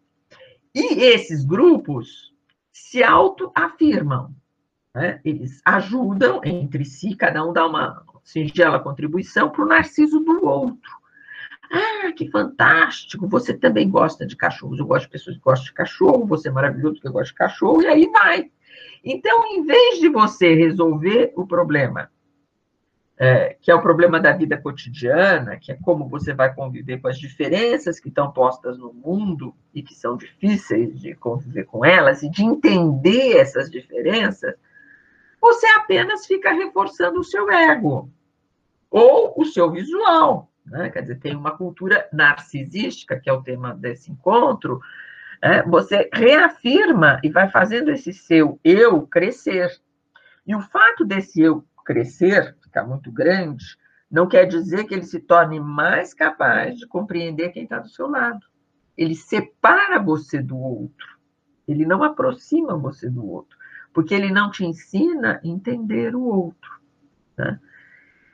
E 0.74 1.04
esses 1.04 1.46
grupos 1.46 2.34
se 2.72 3.04
autoafirmam. 3.04 4.34
Né? 4.96 5.22
Eles 5.24 5.62
ajudam 5.64 6.42
entre 6.44 6.86
si, 6.86 7.16
cada 7.16 7.46
um 7.46 7.54
dá 7.54 7.68
uma 7.68 8.04
singela 8.24 8.80
contribuição 8.80 9.52
para 9.52 9.64
o 9.64 9.68
narciso 9.68 10.20
do 10.22 10.44
outro. 10.44 10.92
Ah, 11.72 12.12
que 12.12 12.28
fantástico! 12.32 13.28
Você 13.28 13.54
também 13.54 13.88
gosta 13.88 14.26
de 14.26 14.36
cachorros. 14.36 14.80
Eu 14.80 14.88
gosto 14.88 15.06
de 15.06 15.12
pessoas 15.12 15.38
que 15.38 15.44
gostam 15.44 15.66
de 15.66 15.74
cachorro, 15.74 16.26
você 16.26 16.50
é 16.50 16.52
maravilhoso 16.52 17.00
que 17.00 17.10
gosta 17.10 17.32
de 17.32 17.36
cachorro, 17.36 17.84
e 17.84 17.88
aí 17.88 18.10
vai. 18.12 18.52
Então, 19.04 19.46
em 19.52 19.64
vez 19.64 20.00
de 20.00 20.10
você 20.10 20.56
resolver 20.56 21.32
o 21.36 21.46
problema, 21.46 22.10
é, 23.24 23.56
que 23.62 23.72
é 23.72 23.74
o 23.74 23.82
problema 23.82 24.20
da 24.20 24.34
vida 24.34 24.58
cotidiana, 24.58 25.56
que 25.56 25.72
é 25.72 25.78
como 25.82 26.10
você 26.10 26.34
vai 26.34 26.54
conviver 26.54 27.00
com 27.00 27.08
as 27.08 27.18
diferenças 27.18 27.98
que 27.98 28.10
estão 28.10 28.30
postas 28.30 28.78
no 28.78 28.92
mundo 28.92 29.56
e 29.74 29.82
que 29.82 29.94
são 29.94 30.18
difíceis 30.18 31.00
de 31.00 31.16
conviver 31.16 31.64
com 31.64 31.86
elas, 31.86 32.22
e 32.22 32.30
de 32.30 32.44
entender 32.44 33.38
essas 33.38 33.72
diferenças, 33.72 34.54
você 35.40 35.66
apenas 35.68 36.26
fica 36.26 36.52
reforçando 36.52 37.22
o 37.22 37.24
seu 37.24 37.50
ego 37.50 38.10
ou 38.92 39.34
o 39.38 39.46
seu 39.46 39.72
visual. 39.72 40.52
Né? 40.66 40.90
Quer 40.90 41.04
dizer, 41.04 41.20
tem 41.20 41.34
uma 41.34 41.56
cultura 41.56 42.06
narcisística, 42.12 43.18
que 43.18 43.30
é 43.30 43.34
o 43.34 43.42
tema 43.42 43.74
desse 43.74 44.12
encontro, 44.12 44.82
é, 45.42 45.64
você 45.64 46.10
reafirma 46.12 47.22
e 47.24 47.30
vai 47.30 47.50
fazendo 47.50 47.90
esse 47.90 48.12
seu 48.12 48.60
eu 48.66 49.08
crescer. 49.08 49.72
E 50.46 50.54
o 50.54 50.60
fato 50.60 51.06
desse 51.06 51.40
eu 51.40 51.64
crescer, 51.86 52.54
ficar 52.74 52.84
muito 52.86 53.12
grande, 53.12 53.78
não 54.10 54.28
quer 54.28 54.46
dizer 54.46 54.86
que 54.86 54.96
ele 54.96 55.04
se 55.04 55.20
torne 55.20 55.60
mais 55.60 56.14
capaz 56.14 56.78
de 56.78 56.88
compreender 56.88 57.50
quem 57.50 57.64
está 57.64 57.78
do 57.78 57.88
seu 57.88 58.10
lado. 58.10 58.46
Ele 58.98 59.16
separa 59.16 60.00
você 60.00 60.42
do 60.42 60.58
outro. 60.58 61.08
Ele 61.68 61.86
não 61.86 62.04
aproxima 62.04 62.76
você 62.76 63.10
do 63.10 63.26
outro, 63.26 63.58
porque 63.94 64.14
ele 64.14 64.32
não 64.32 64.52
te 64.52 64.66
ensina 64.66 65.40
a 65.44 65.48
entender 65.48 66.16
o 66.16 66.22
outro. 66.22 66.72
Né? 67.38 67.60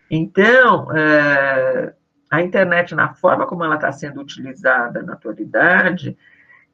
Então, 0.09 0.91
é, 0.95 1.93
a 2.31 2.41
internet, 2.41 2.95
na 2.95 3.13
forma 3.13 3.45
como 3.45 3.63
ela 3.63 3.75
está 3.75 3.91
sendo 3.91 4.21
utilizada 4.21 5.03
na 5.03 5.13
atualidade, 5.13 6.17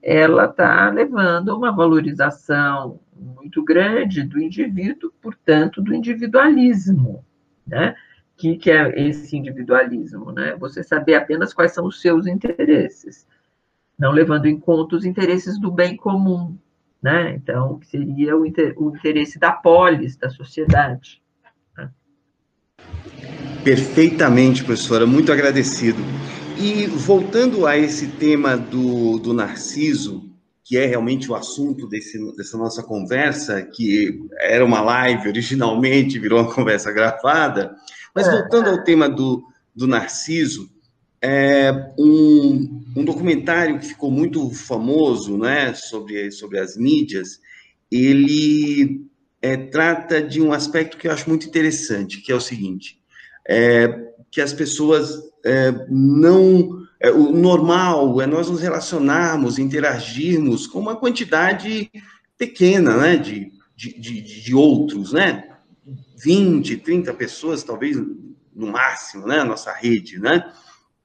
ela 0.01 0.45
está 0.45 0.89
levando 0.89 1.49
uma 1.49 1.71
valorização 1.71 2.99
muito 3.15 3.63
grande 3.63 4.23
do 4.23 4.39
indivíduo, 4.39 5.11
portanto, 5.21 5.81
do 5.81 5.93
individualismo. 5.93 7.25
Né? 7.65 7.95
Que, 8.37 8.57
que 8.57 8.69
é 8.71 9.07
esse 9.07 9.35
individualismo? 9.35 10.31
Né? 10.31 10.55
Você 10.57 10.83
saber 10.83 11.15
apenas 11.15 11.53
quais 11.53 11.73
são 11.73 11.85
os 11.85 12.01
seus 12.01 12.27
interesses, 12.27 13.25
não 13.97 14.11
levando 14.11 14.45
em 14.45 14.59
conta 14.59 14.95
os 14.95 15.05
interesses 15.05 15.59
do 15.59 15.71
bem 15.71 15.95
comum. 15.95 16.57
Né? 17.01 17.33
Então, 17.35 17.79
que 17.79 17.87
seria 17.87 18.35
o, 18.35 18.45
inter, 18.45 18.73
o 18.77 18.89
interesse 18.89 19.39
da 19.39 19.51
polis, 19.51 20.17
da 20.17 20.29
sociedade. 20.29 21.21
Perfeitamente, 23.63 24.63
professora, 24.63 25.07
muito 25.07 25.31
agradecido. 25.31 25.97
E 26.55 26.85
voltando 26.85 27.65
a 27.65 27.75
esse 27.75 28.09
tema 28.09 28.55
do, 28.55 29.17
do 29.17 29.33
Narciso, 29.33 30.34
que 30.65 30.77
é 30.77 30.87
realmente 30.87 31.31
o 31.31 31.35
assunto 31.35 31.87
desse, 31.87 32.17
dessa 32.35 32.57
nossa 32.57 32.81
conversa, 32.81 33.61
que 33.61 34.19
era 34.39 34.65
uma 34.65 34.81
live 34.81 35.27
originalmente, 35.27 36.17
virou 36.17 36.41
uma 36.41 36.51
conversa 36.51 36.91
gravada, 36.91 37.75
mas 38.15 38.27
é. 38.27 38.31
voltando 38.31 38.71
ao 38.71 38.83
tema 38.83 39.07
do, 39.07 39.43
do 39.75 39.85
Narciso, 39.85 40.67
é 41.21 41.71
um, 41.99 42.83
um 42.97 43.05
documentário 43.05 43.77
que 43.77 43.85
ficou 43.85 44.09
muito 44.09 44.49
famoso 44.49 45.37
né, 45.37 45.71
sobre, 45.75 46.31
sobre 46.31 46.57
as 46.57 46.75
mídias, 46.75 47.39
ele 47.91 49.05
é, 49.43 49.55
trata 49.55 50.19
de 50.19 50.41
um 50.41 50.51
aspecto 50.51 50.97
que 50.97 51.07
eu 51.07 51.11
acho 51.11 51.29
muito 51.29 51.45
interessante, 51.45 52.21
que 52.21 52.31
é 52.31 52.35
o 52.35 52.41
seguinte: 52.41 52.99
é, 53.47 53.87
que 54.31 54.41
as 54.41 54.51
pessoas 54.51 55.21
é, 55.45 55.85
não. 55.89 56.83
É, 56.99 57.11
o 57.11 57.31
normal 57.31 58.21
é 58.21 58.25
nós 58.25 58.49
nos 58.49 58.61
relacionarmos, 58.61 59.59
interagirmos 59.59 60.65
com 60.65 60.79
uma 60.79 60.95
quantidade 60.95 61.91
pequena 62.37 62.97
né, 62.97 63.17
de, 63.17 63.51
de, 63.75 63.99
de, 63.99 64.21
de 64.21 64.55
outros, 64.55 65.13
né? 65.13 65.43
20, 66.17 66.77
30 66.77 67.13
pessoas, 67.13 67.63
talvez 67.63 67.97
no 68.55 68.67
máximo, 68.67 69.27
né? 69.27 69.39
A 69.39 69.45
nossa 69.45 69.71
rede, 69.71 70.19
né? 70.19 70.51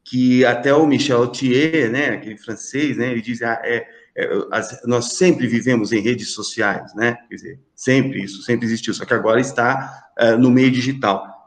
Que 0.03 0.45
até 0.45 0.73
o 0.73 0.87
Michel 0.87 1.27
Thier, 1.27 1.91
né? 1.91 2.11
Aquele 2.11 2.39
francês, 2.39 2.97
né? 2.97 3.11
Ele 3.11 3.21
diz, 3.21 3.43
ah, 3.43 3.61
é, 3.63 3.87
é, 4.17 4.29
as, 4.51 4.81
nós 4.87 5.17
sempre 5.17 5.47
vivemos 5.47 5.93
em 5.93 6.01
redes 6.01 6.33
sociais, 6.33 6.95
né? 6.95 7.19
Quer 7.29 7.35
dizer, 7.35 7.61
sempre 7.75 8.23
isso, 8.23 8.43
sempre 8.43 8.67
existiu, 8.67 8.95
só 8.95 9.05
que 9.05 9.15
agora 9.15 9.41
está 9.41 10.11
uh, 10.19 10.39
no 10.39 10.51
meio 10.51 10.71
digital. 10.71 11.40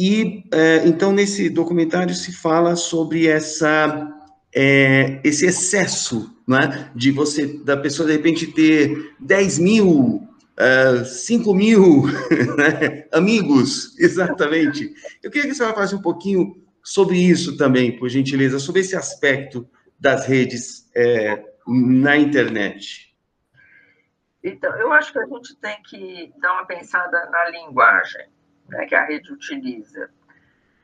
E 0.00 0.44
é, 0.50 0.86
então 0.86 1.12
nesse 1.12 1.50
documentário 1.50 2.14
se 2.14 2.32
fala 2.32 2.74
sobre 2.74 3.26
essa 3.26 4.10
é, 4.50 5.20
esse 5.22 5.44
excesso, 5.44 6.34
né, 6.48 6.90
de 6.94 7.10
você 7.10 7.46
da 7.62 7.76
pessoa 7.76 8.08
de 8.08 8.14
repente 8.14 8.46
ter 8.46 9.14
10 9.20 9.58
mil, 9.58 10.26
uh, 10.58 11.04
5 11.04 11.52
mil 11.52 12.04
né, 12.56 13.06
amigos, 13.12 13.94
exatamente. 14.00 14.90
Eu 15.22 15.30
queria 15.30 15.50
que 15.50 15.54
você 15.54 15.66
falasse 15.66 15.94
um 15.94 16.00
pouquinho 16.00 16.56
sobre 16.82 17.18
isso 17.18 17.58
também, 17.58 17.98
por 17.98 18.08
gentileza, 18.08 18.58
sobre 18.58 18.80
esse 18.80 18.96
aspecto 18.96 19.68
das 19.98 20.24
redes 20.26 20.90
é, 20.96 21.44
na 21.68 22.16
internet. 22.16 23.14
Então, 24.42 24.74
eu 24.76 24.90
acho 24.94 25.12
que 25.12 25.18
a 25.18 25.26
gente 25.26 25.54
tem 25.56 25.76
que 25.82 26.32
dar 26.40 26.54
uma 26.54 26.64
pensada 26.64 27.28
na 27.30 27.50
linguagem 27.50 28.39
né, 28.70 28.86
que 28.86 28.94
a 28.94 29.04
rede 29.04 29.32
utiliza. 29.32 30.10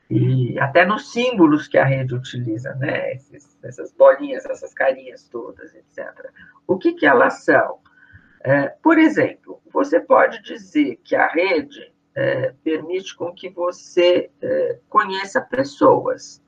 E 0.09 0.57
até 0.59 0.85
nos 0.85 1.11
símbolos 1.11 1.67
que 1.67 1.77
a 1.77 1.83
rede 1.83 2.15
utiliza, 2.15 2.73
né? 2.75 3.13
Esses, 3.13 3.57
essas 3.61 3.91
bolinhas, 3.91 4.45
essas 4.45 4.73
carinhas 4.73 5.27
todas, 5.27 5.75
etc. 5.75 6.31
O 6.65 6.77
que, 6.77 6.93
que 6.93 7.05
elas 7.05 7.43
são? 7.43 7.79
É, 8.41 8.69
por 8.81 8.97
exemplo, 8.97 9.61
você 9.71 9.99
pode 9.99 10.41
dizer 10.43 10.97
que 11.03 11.15
a 11.15 11.27
rede 11.27 11.91
é, 12.15 12.53
permite 12.63 13.15
com 13.15 13.33
que 13.33 13.49
você 13.49 14.29
é, 14.41 14.79
conheça 14.87 15.41
pessoas. 15.41 16.41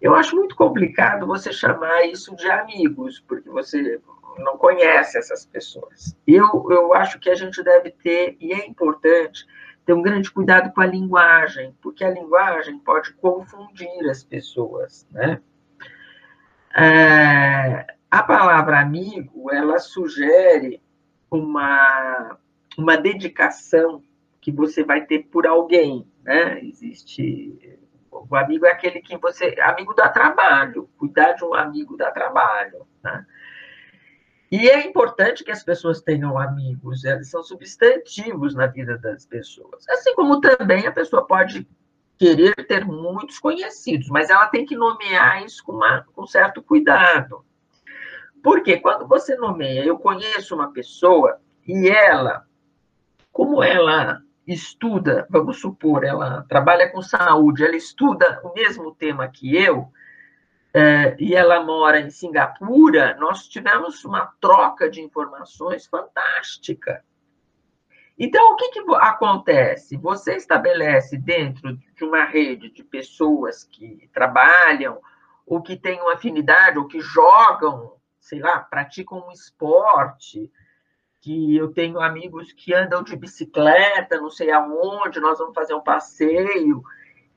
Eu 0.00 0.14
acho 0.14 0.34
muito 0.34 0.56
complicado 0.56 1.26
você 1.26 1.52
chamar 1.52 2.06
isso 2.06 2.34
de 2.34 2.50
amigos, 2.50 3.20
porque 3.20 3.48
você 3.50 4.00
não 4.38 4.56
conhece 4.56 5.18
essas 5.18 5.44
pessoas. 5.46 6.16
Eu, 6.26 6.66
eu 6.70 6.94
acho 6.94 7.18
que 7.18 7.30
a 7.30 7.34
gente 7.34 7.62
deve 7.62 7.90
ter, 7.90 8.36
e 8.40 8.52
é 8.52 8.66
importante, 8.66 9.46
ter 9.86 9.92
um 9.92 10.02
grande 10.02 10.30
cuidado 10.30 10.72
com 10.74 10.80
a 10.80 10.86
linguagem, 10.86 11.74
porque 11.80 12.04
a 12.04 12.10
linguagem 12.10 12.78
pode 12.80 13.12
confundir 13.14 14.10
as 14.10 14.24
pessoas, 14.24 15.06
né? 15.12 15.40
É, 16.76 17.86
a 18.10 18.22
palavra 18.22 18.80
amigo, 18.80 19.50
ela 19.50 19.78
sugere 19.78 20.82
uma, 21.30 22.36
uma 22.76 22.96
dedicação 22.96 24.02
que 24.40 24.50
você 24.50 24.84
vai 24.84 25.06
ter 25.06 25.20
por 25.30 25.46
alguém, 25.46 26.06
né? 26.22 26.60
Existe 26.64 27.78
o 28.28 28.34
amigo 28.34 28.66
é 28.66 28.72
aquele 28.72 29.00
que 29.00 29.16
você 29.18 29.54
amigo 29.60 29.94
dá 29.94 30.08
trabalho, 30.08 30.88
cuidar 30.98 31.32
de 31.32 31.44
um 31.44 31.54
amigo 31.54 31.96
dá 31.96 32.10
trabalho, 32.10 32.86
né? 33.02 33.26
E 34.50 34.68
é 34.68 34.86
importante 34.86 35.42
que 35.42 35.50
as 35.50 35.64
pessoas 35.64 36.00
tenham 36.00 36.38
amigos, 36.38 37.04
eles 37.04 37.30
são 37.30 37.42
substantivos 37.42 38.54
na 38.54 38.66
vida 38.66 38.96
das 38.98 39.26
pessoas. 39.26 39.88
Assim 39.88 40.14
como 40.14 40.40
também 40.40 40.86
a 40.86 40.92
pessoa 40.92 41.26
pode 41.26 41.66
querer 42.16 42.54
ter 42.66 42.84
muitos 42.84 43.38
conhecidos, 43.38 44.08
mas 44.08 44.30
ela 44.30 44.46
tem 44.46 44.64
que 44.64 44.76
nomear 44.76 45.44
isso 45.44 45.62
com, 45.64 45.72
uma, 45.72 46.04
com 46.14 46.26
certo 46.26 46.62
cuidado. 46.62 47.44
Porque 48.42 48.78
quando 48.78 49.06
você 49.06 49.36
nomeia, 49.36 49.84
eu 49.84 49.98
conheço 49.98 50.54
uma 50.54 50.72
pessoa 50.72 51.40
e 51.66 51.88
ela, 51.88 52.44
como 53.32 53.62
ela 53.62 54.22
estuda, 54.46 55.26
vamos 55.28 55.60
supor, 55.60 56.04
ela 56.04 56.44
trabalha 56.48 56.88
com 56.90 57.02
saúde, 57.02 57.64
ela 57.64 57.74
estuda 57.74 58.40
o 58.44 58.54
mesmo 58.54 58.94
tema 58.94 59.26
que 59.26 59.56
eu, 59.56 59.90
é, 60.76 61.16
e 61.18 61.34
ela 61.34 61.64
mora 61.64 61.98
em 61.98 62.10
Singapura, 62.10 63.16
nós 63.18 63.48
tivemos 63.48 64.04
uma 64.04 64.26
troca 64.38 64.90
de 64.90 65.00
informações 65.00 65.86
fantástica. 65.86 67.02
Então, 68.18 68.52
o 68.52 68.56
que, 68.56 68.68
que 68.68 68.84
acontece? 68.96 69.96
Você 69.96 70.36
estabelece 70.36 71.16
dentro 71.16 71.78
de 71.94 72.04
uma 72.04 72.24
rede 72.24 72.68
de 72.68 72.84
pessoas 72.84 73.64
que 73.64 74.10
trabalham, 74.12 75.00
ou 75.46 75.62
que 75.62 75.78
têm 75.78 75.98
uma 75.98 76.12
afinidade, 76.12 76.78
ou 76.78 76.86
que 76.86 77.00
jogam, 77.00 77.94
sei 78.20 78.40
lá, 78.40 78.58
praticam 78.58 79.26
um 79.26 79.32
esporte, 79.32 80.52
que 81.22 81.56
eu 81.56 81.72
tenho 81.72 82.00
amigos 82.00 82.52
que 82.52 82.74
andam 82.74 83.02
de 83.02 83.16
bicicleta, 83.16 84.20
não 84.20 84.30
sei 84.30 84.50
aonde, 84.50 85.20
nós 85.20 85.38
vamos 85.38 85.54
fazer 85.54 85.72
um 85.72 85.82
passeio. 85.82 86.82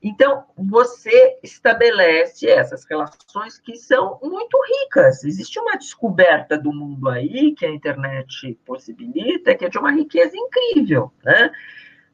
Então, 0.02 0.44
você 0.56 1.38
estabelece 1.42 2.48
essas 2.48 2.86
relações 2.86 3.58
que 3.58 3.76
são 3.76 4.18
muito 4.22 4.58
ricas. 4.82 5.24
Existe 5.24 5.60
uma 5.60 5.76
descoberta 5.76 6.56
do 6.56 6.72
mundo 6.72 7.08
aí 7.10 7.54
que 7.54 7.66
a 7.66 7.70
internet 7.70 8.58
possibilita, 8.64 9.54
que 9.54 9.66
é 9.66 9.68
de 9.68 9.78
uma 9.78 9.92
riqueza 9.92 10.32
incrível, 10.34 11.12
né? 11.22 11.50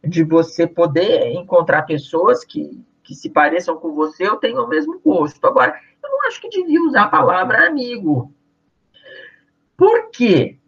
De 0.02 0.25
você 0.25 0.66
poder 0.66 1.33
encontrar 1.33 1.83
pessoas 1.83 2.45
que, 2.45 2.85
que 3.05 3.14
se 3.14 3.31
pareçam 3.31 3.76
com 3.76 3.95
você 3.95 4.28
ou 4.28 4.37
tenham 4.37 4.64
o 4.64 4.69
mesmo 4.69 4.99
gosto. 4.99 5.45
Agora, 5.47 5.81
eu 6.02 6.11
não 6.11 6.26
acho 6.26 6.40
que 6.40 6.49
devia 6.49 6.83
usar 6.83 7.05
a 7.05 7.09
palavra 7.09 7.69
amigo. 7.69 8.35
Por 9.76 10.11
quê? 10.11 10.59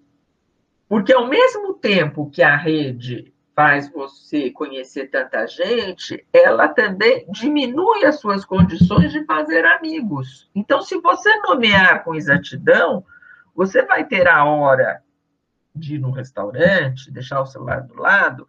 Porque 0.88 1.12
ao 1.12 1.26
mesmo 1.26 1.74
tempo 1.74 2.30
que 2.30 2.42
a 2.42 2.56
rede 2.56 3.32
faz 3.58 3.90
você 3.90 4.52
conhecer 4.52 5.08
tanta 5.08 5.44
gente, 5.48 6.24
ela 6.32 6.68
também 6.68 7.26
diminui 7.28 8.04
as 8.04 8.20
suas 8.20 8.44
condições 8.44 9.10
de 9.10 9.24
fazer 9.24 9.66
amigos. 9.66 10.48
Então, 10.54 10.80
se 10.80 11.00
você 11.00 11.36
nomear 11.38 12.04
com 12.04 12.14
exatidão, 12.14 13.04
você 13.52 13.82
vai 13.84 14.04
ter 14.04 14.28
a 14.28 14.44
hora 14.44 15.02
de 15.74 15.96
ir 15.96 15.98
no 15.98 16.12
restaurante, 16.12 17.10
deixar 17.10 17.40
o 17.40 17.46
celular 17.46 17.80
do 17.80 18.00
lado 18.00 18.46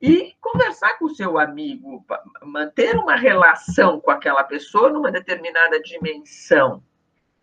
e 0.00 0.32
conversar 0.40 0.96
com 0.96 1.06
o 1.06 1.14
seu 1.16 1.40
amigo, 1.40 2.06
manter 2.44 2.94
uma 2.94 3.16
relação 3.16 3.98
com 4.00 4.12
aquela 4.12 4.44
pessoa 4.44 4.90
numa 4.90 5.10
determinada 5.10 5.82
dimensão. 5.82 6.84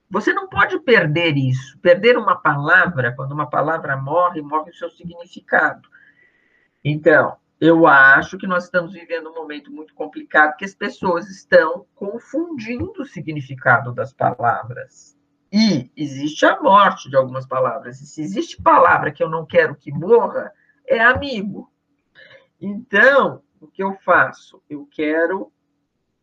Você 0.09 0.31
não 0.31 0.47
pode 0.47 0.79
perder 0.79 1.35
isso. 1.35 1.77
Perder 1.79 2.17
uma 2.17 2.37
palavra, 2.37 3.13
quando 3.13 3.33
uma 3.33 3.49
palavra 3.49 3.97
morre, 3.97 4.41
morre 4.41 4.71
o 4.71 4.75
seu 4.75 4.89
significado. 4.89 5.98
Então, 6.83 7.37
eu 7.59 7.85
acho 7.85 8.37
que 8.37 8.47
nós 8.47 8.65
estamos 8.65 8.93
vivendo 8.93 9.29
um 9.29 9.35
momento 9.35 9.71
muito 9.71 9.93
complicado, 9.93 10.55
que 10.55 10.63
as 10.63 10.73
pessoas 10.73 11.29
estão 11.29 11.85
confundindo 11.93 13.01
o 13.01 13.05
significado 13.05 13.93
das 13.93 14.13
palavras. 14.13 15.17
E 15.51 15.91
existe 15.97 16.45
a 16.45 16.61
morte 16.61 17.09
de 17.09 17.17
algumas 17.17 17.45
palavras. 17.45 17.99
E 17.99 18.05
se 18.05 18.21
existe 18.21 18.61
palavra 18.61 19.11
que 19.11 19.21
eu 19.21 19.29
não 19.29 19.45
quero 19.45 19.75
que 19.75 19.91
morra, 19.91 20.53
é 20.87 20.99
amigo. 20.99 21.69
Então, 22.61 23.41
o 23.59 23.67
que 23.67 23.83
eu 23.83 23.93
faço? 24.05 24.61
Eu 24.69 24.87
quero 24.89 25.51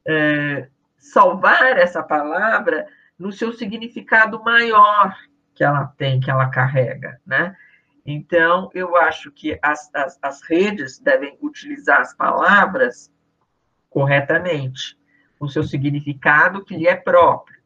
é, 0.06 0.68
salvar 0.96 1.76
essa 1.76 2.02
palavra 2.02 2.86
no 3.18 3.32
seu 3.32 3.52
significado 3.52 4.42
maior 4.42 5.14
que 5.54 5.64
ela 5.64 5.86
tem, 5.98 6.20
que 6.20 6.30
ela 6.30 6.48
carrega, 6.48 7.20
né? 7.26 7.56
Então, 8.06 8.70
eu 8.72 8.96
acho 8.96 9.32
que 9.32 9.58
as, 9.60 9.92
as, 9.92 10.18
as 10.22 10.42
redes 10.42 10.98
devem 11.00 11.36
utilizar 11.42 12.00
as 12.00 12.14
palavras 12.14 13.12
corretamente, 13.90 14.96
o 15.40 15.48
seu 15.48 15.64
significado 15.64 16.64
que 16.64 16.76
lhe 16.76 16.86
é 16.86 16.94
próprio. 16.94 17.56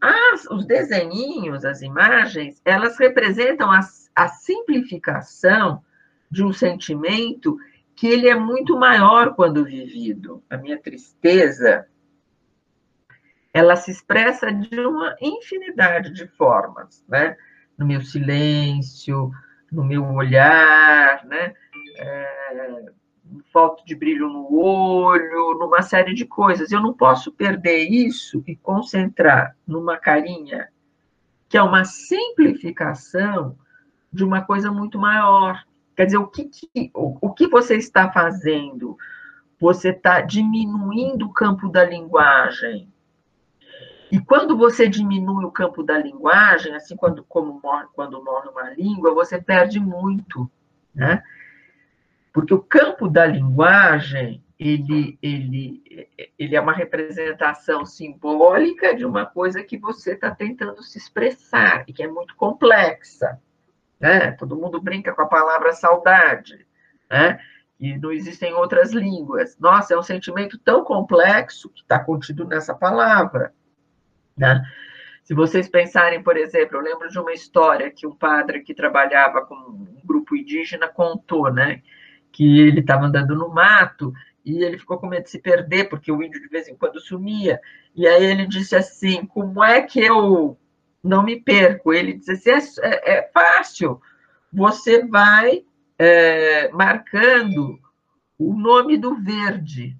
As, 0.00 0.44
os 0.46 0.64
desenhinhos, 0.64 1.64
as 1.64 1.82
imagens, 1.82 2.60
elas 2.64 2.98
representam 2.98 3.70
a, 3.70 3.80
a 4.14 4.28
simplificação 4.28 5.82
de 6.30 6.44
um 6.44 6.52
sentimento 6.52 7.58
que 7.96 8.06
ele 8.06 8.28
é 8.28 8.34
muito 8.34 8.78
maior 8.78 9.34
quando 9.34 9.64
vivido. 9.64 10.42
A 10.48 10.56
minha 10.56 10.78
tristeza, 10.78 11.88
ela 13.52 13.74
se 13.76 13.90
expressa 13.90 14.52
de 14.52 14.78
uma 14.80 15.16
infinidade 15.20 16.12
de 16.12 16.26
formas, 16.28 17.04
né? 17.08 17.36
No 17.76 17.86
meu 17.86 18.02
silêncio, 18.02 19.32
no 19.74 19.84
meu 19.84 20.04
olhar, 20.04 21.24
né? 21.24 21.54
É, 21.96 22.84
falta 23.52 23.84
de 23.84 23.94
brilho 23.94 24.28
no 24.28 24.54
olho, 24.56 25.58
numa 25.58 25.82
série 25.82 26.14
de 26.14 26.24
coisas. 26.24 26.70
Eu 26.70 26.80
não 26.80 26.92
posso 26.92 27.32
perder 27.32 27.84
isso 27.84 28.42
e 28.46 28.54
concentrar 28.54 29.56
numa 29.66 29.96
carinha 29.96 30.68
que 31.48 31.58
é 31.58 31.62
uma 31.62 31.84
simplificação 31.84 33.56
de 34.12 34.24
uma 34.24 34.42
coisa 34.42 34.72
muito 34.72 34.98
maior. 34.98 35.62
Quer 35.96 36.06
dizer, 36.06 36.18
o 36.18 36.26
que, 36.26 36.44
que 36.44 36.90
o, 36.94 37.16
o 37.20 37.32
que 37.32 37.46
você 37.46 37.76
está 37.76 38.10
fazendo? 38.10 38.96
Você 39.60 39.90
está 39.90 40.20
diminuindo 40.20 41.26
o 41.26 41.32
campo 41.32 41.68
da 41.68 41.84
linguagem 41.84 42.92
e 44.10 44.18
quando 44.20 44.56
você 44.56 44.88
diminui 44.88 45.44
o 45.44 45.50
campo 45.50 45.82
da 45.82 45.98
linguagem, 45.98 46.74
assim 46.74 46.96
quando, 46.96 47.24
como 47.24 47.60
morre, 47.62 47.86
quando 47.94 48.22
morre 48.22 48.48
uma 48.48 48.70
língua, 48.70 49.14
você 49.14 49.40
perde 49.40 49.80
muito, 49.80 50.50
né? 50.94 51.22
Porque 52.32 52.52
o 52.52 52.60
campo 52.60 53.08
da 53.08 53.24
linguagem, 53.24 54.42
ele, 54.58 55.16
ele, 55.22 56.08
ele 56.36 56.56
é 56.56 56.60
uma 56.60 56.72
representação 56.72 57.86
simbólica 57.86 58.94
de 58.94 59.04
uma 59.04 59.24
coisa 59.24 59.62
que 59.62 59.78
você 59.78 60.14
está 60.14 60.34
tentando 60.34 60.82
se 60.82 60.98
expressar, 60.98 61.84
e 61.86 61.92
que 61.92 62.02
é 62.02 62.08
muito 62.08 62.34
complexa. 62.34 63.40
Né? 64.00 64.32
Todo 64.32 64.56
mundo 64.56 64.80
brinca 64.82 65.14
com 65.14 65.22
a 65.22 65.26
palavra 65.26 65.72
saudade, 65.72 66.66
né? 67.08 67.38
e 67.78 67.96
não 67.98 68.10
existem 68.12 68.52
outras 68.54 68.92
línguas. 68.92 69.56
Nossa, 69.58 69.94
é 69.94 69.98
um 69.98 70.02
sentimento 70.02 70.58
tão 70.58 70.84
complexo 70.84 71.68
que 71.70 71.82
está 71.82 71.98
contido 71.98 72.44
nessa 72.44 72.74
palavra. 72.74 73.54
Né? 74.36 74.62
Se 75.24 75.32
vocês 75.32 75.68
pensarem, 75.68 76.22
por 76.22 76.36
exemplo, 76.36 76.76
eu 76.76 76.82
lembro 76.82 77.08
de 77.08 77.18
uma 77.18 77.32
história 77.32 77.90
que 77.90 78.06
um 78.06 78.14
padre 78.14 78.60
que 78.60 78.74
trabalhava 78.74 79.42
com 79.42 79.54
um 79.54 80.00
grupo 80.04 80.36
indígena 80.36 80.86
contou, 80.86 81.50
né? 81.50 81.82
Que 82.30 82.60
ele 82.60 82.80
estava 82.80 83.06
andando 83.06 83.34
no 83.34 83.48
mato 83.48 84.12
e 84.44 84.62
ele 84.62 84.76
ficou 84.76 84.98
com 84.98 85.06
medo 85.06 85.24
de 85.24 85.30
se 85.30 85.38
perder, 85.38 85.88
porque 85.88 86.12
o 86.12 86.22
índio 86.22 86.40
de 86.42 86.48
vez 86.48 86.68
em 86.68 86.76
quando 86.76 87.00
sumia. 87.00 87.58
E 87.94 88.06
aí 88.06 88.22
ele 88.22 88.46
disse 88.46 88.76
assim: 88.76 89.24
Como 89.24 89.64
é 89.64 89.80
que 89.80 90.00
eu 90.00 90.58
não 91.02 91.22
me 91.22 91.40
perco? 91.40 91.92
Ele 91.94 92.12
disse 92.12 92.50
assim: 92.50 92.80
É, 92.82 92.88
é, 92.88 93.18
é 93.18 93.30
fácil, 93.32 94.00
você 94.52 95.06
vai 95.06 95.64
é, 95.98 96.68
marcando 96.68 97.78
o 98.38 98.52
nome 98.52 98.98
do 98.98 99.14
verde. 99.16 99.96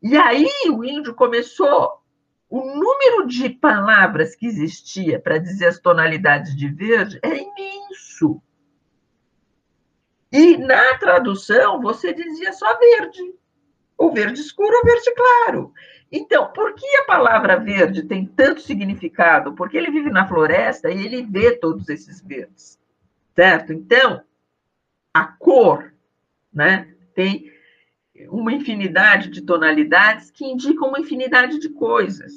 E 0.00 0.16
aí 0.16 0.48
o 0.70 0.84
índio 0.84 1.14
começou 1.14 2.00
o 2.48 2.60
número 2.60 3.26
de 3.26 3.48
palavras 3.50 4.34
que 4.36 4.46
existia 4.46 5.18
para 5.18 5.38
dizer 5.38 5.66
as 5.66 5.78
tonalidades 5.78 6.56
de 6.56 6.68
verde 6.68 7.18
é 7.22 7.36
imenso. 7.36 8.40
E 10.30 10.56
na 10.56 10.96
tradução 10.98 11.80
você 11.80 12.12
dizia 12.12 12.52
só 12.52 12.78
verde, 12.78 13.34
ou 13.96 14.12
verde 14.12 14.40
escuro 14.40 14.76
ou 14.76 14.84
verde 14.84 15.12
claro. 15.14 15.72
Então, 16.10 16.52
por 16.52 16.74
que 16.74 16.86
a 16.98 17.04
palavra 17.04 17.58
verde 17.58 18.04
tem 18.04 18.24
tanto 18.24 18.60
significado? 18.60 19.54
Porque 19.54 19.76
ele 19.76 19.90
vive 19.90 20.10
na 20.10 20.26
floresta 20.28 20.88
e 20.90 21.04
ele 21.04 21.22
vê 21.22 21.56
todos 21.56 21.88
esses 21.88 22.20
verdes, 22.20 22.78
certo? 23.34 23.72
Então, 23.72 24.22
a 25.12 25.24
cor, 25.24 25.92
né, 26.52 26.94
tem 27.14 27.52
uma 28.30 28.52
infinidade 28.52 29.30
de 29.30 29.42
tonalidades 29.42 30.30
que 30.30 30.44
indicam 30.44 30.88
uma 30.88 31.00
infinidade 31.00 31.58
de 31.58 31.68
coisas. 31.68 32.32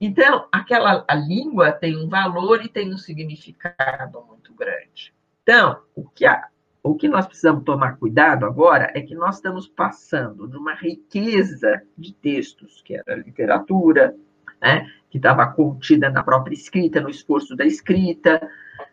Então, 0.00 0.46
aquela 0.50 1.04
a 1.06 1.14
língua 1.14 1.72
tem 1.72 1.96
um 1.96 2.08
valor 2.08 2.64
e 2.64 2.68
tem 2.68 2.92
um 2.92 2.96
significado 2.96 4.24
muito 4.26 4.54
grande. 4.54 5.12
Então, 5.42 5.80
o 5.94 6.08
que, 6.08 6.24
a, 6.24 6.48
o 6.82 6.94
que 6.94 7.06
nós 7.06 7.26
precisamos 7.26 7.64
tomar 7.64 7.98
cuidado 7.98 8.46
agora 8.46 8.90
é 8.94 9.02
que 9.02 9.14
nós 9.14 9.36
estamos 9.36 9.68
passando 9.68 10.48
de 10.48 10.56
uma 10.56 10.74
riqueza 10.74 11.82
de 11.98 12.14
textos, 12.14 12.80
que 12.82 12.94
era 12.94 13.16
literatura, 13.16 14.16
né, 14.60 14.90
que 15.10 15.18
estava 15.18 15.46
contida 15.46 16.08
na 16.08 16.22
própria 16.22 16.54
escrita, 16.54 17.00
no 17.00 17.10
esforço 17.10 17.54
da 17.54 17.66
escrita, 17.66 18.40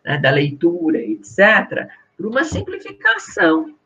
né, 0.04 0.18
da 0.18 0.30
leitura, 0.30 0.98
etc., 0.98 1.88
para 2.18 2.28
uma 2.28 2.44
simplificação. 2.44 3.77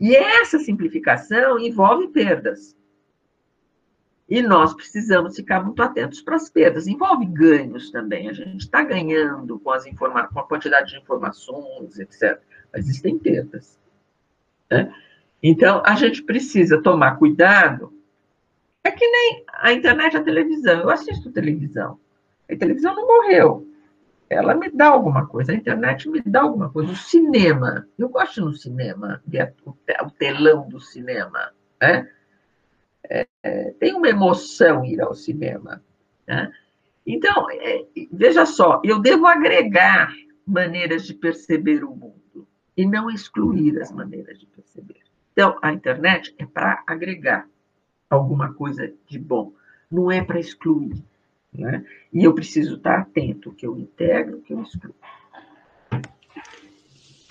E 0.00 0.14
essa 0.16 0.58
simplificação 0.58 1.58
envolve 1.58 2.08
perdas. 2.08 2.76
E 4.28 4.42
nós 4.42 4.74
precisamos 4.74 5.36
ficar 5.36 5.62
muito 5.62 5.82
atentos 5.82 6.20
para 6.22 6.36
as 6.36 6.48
perdas. 6.48 6.86
Envolve 6.86 7.26
ganhos 7.26 7.90
também. 7.90 8.28
A 8.28 8.32
gente 8.32 8.60
está 8.60 8.82
ganhando 8.82 9.58
com, 9.58 9.70
as 9.70 9.86
informa 9.86 10.26
com 10.28 10.40
a 10.40 10.46
quantidade 10.46 10.92
de 10.92 10.98
informações, 10.98 11.98
etc. 11.98 12.40
Mas 12.72 12.86
existem 12.86 13.18
perdas. 13.18 13.78
Né? 14.70 14.92
Então, 15.42 15.82
a 15.84 15.94
gente 15.94 16.22
precisa 16.22 16.82
tomar 16.82 17.18
cuidado 17.18 17.92
É 18.82 18.90
que 18.90 19.06
nem 19.06 19.44
a 19.48 19.72
internet 19.72 20.14
e 20.14 20.16
a 20.16 20.22
televisão. 20.22 20.80
Eu 20.80 20.90
assisto 20.90 21.30
televisão. 21.30 21.98
A 22.50 22.56
televisão 22.56 22.94
não 22.94 23.06
morreu. 23.06 23.66
Ela 24.28 24.54
me 24.54 24.70
dá 24.70 24.88
alguma 24.88 25.26
coisa. 25.26 25.52
A 25.52 25.54
internet 25.54 26.08
me 26.08 26.20
dá 26.20 26.42
alguma 26.42 26.70
coisa. 26.70 26.92
O 26.92 26.96
cinema. 26.96 27.86
Eu 27.98 28.08
gosto 28.08 28.40
no 28.40 28.52
cinema, 28.52 29.22
o 29.66 30.10
telão 30.10 30.68
do 30.68 30.80
cinema. 30.80 31.52
Né? 31.80 32.10
É, 33.08 33.26
é, 33.42 33.70
tem 33.72 33.94
uma 33.94 34.08
emoção 34.08 34.84
ir 34.84 35.00
ao 35.00 35.14
cinema. 35.14 35.82
Né? 36.26 36.52
Então, 37.06 37.50
é, 37.50 37.84
veja 38.10 38.46
só, 38.46 38.80
eu 38.82 38.98
devo 38.98 39.26
agregar 39.26 40.12
maneiras 40.46 41.04
de 41.06 41.14
perceber 41.14 41.84
o 41.84 41.94
mundo 41.94 42.48
e 42.76 42.86
não 42.86 43.10
excluir 43.10 43.80
as 43.80 43.92
maneiras 43.92 44.38
de 44.38 44.46
perceber. 44.46 45.02
Então, 45.32 45.58
a 45.60 45.72
internet 45.72 46.34
é 46.38 46.46
para 46.46 46.82
agregar 46.86 47.46
alguma 48.08 48.54
coisa 48.54 48.92
de 49.06 49.18
bom, 49.18 49.52
não 49.90 50.10
é 50.10 50.22
para 50.22 50.38
excluir. 50.38 51.02
Né? 51.54 51.84
E 52.12 52.24
eu 52.24 52.34
preciso 52.34 52.76
estar 52.76 52.98
atento 52.98 53.52
que 53.52 53.66
eu 53.66 53.78
integro, 53.78 54.40
que 54.40 54.52
eu 54.52 54.62
excluo. 54.62 54.94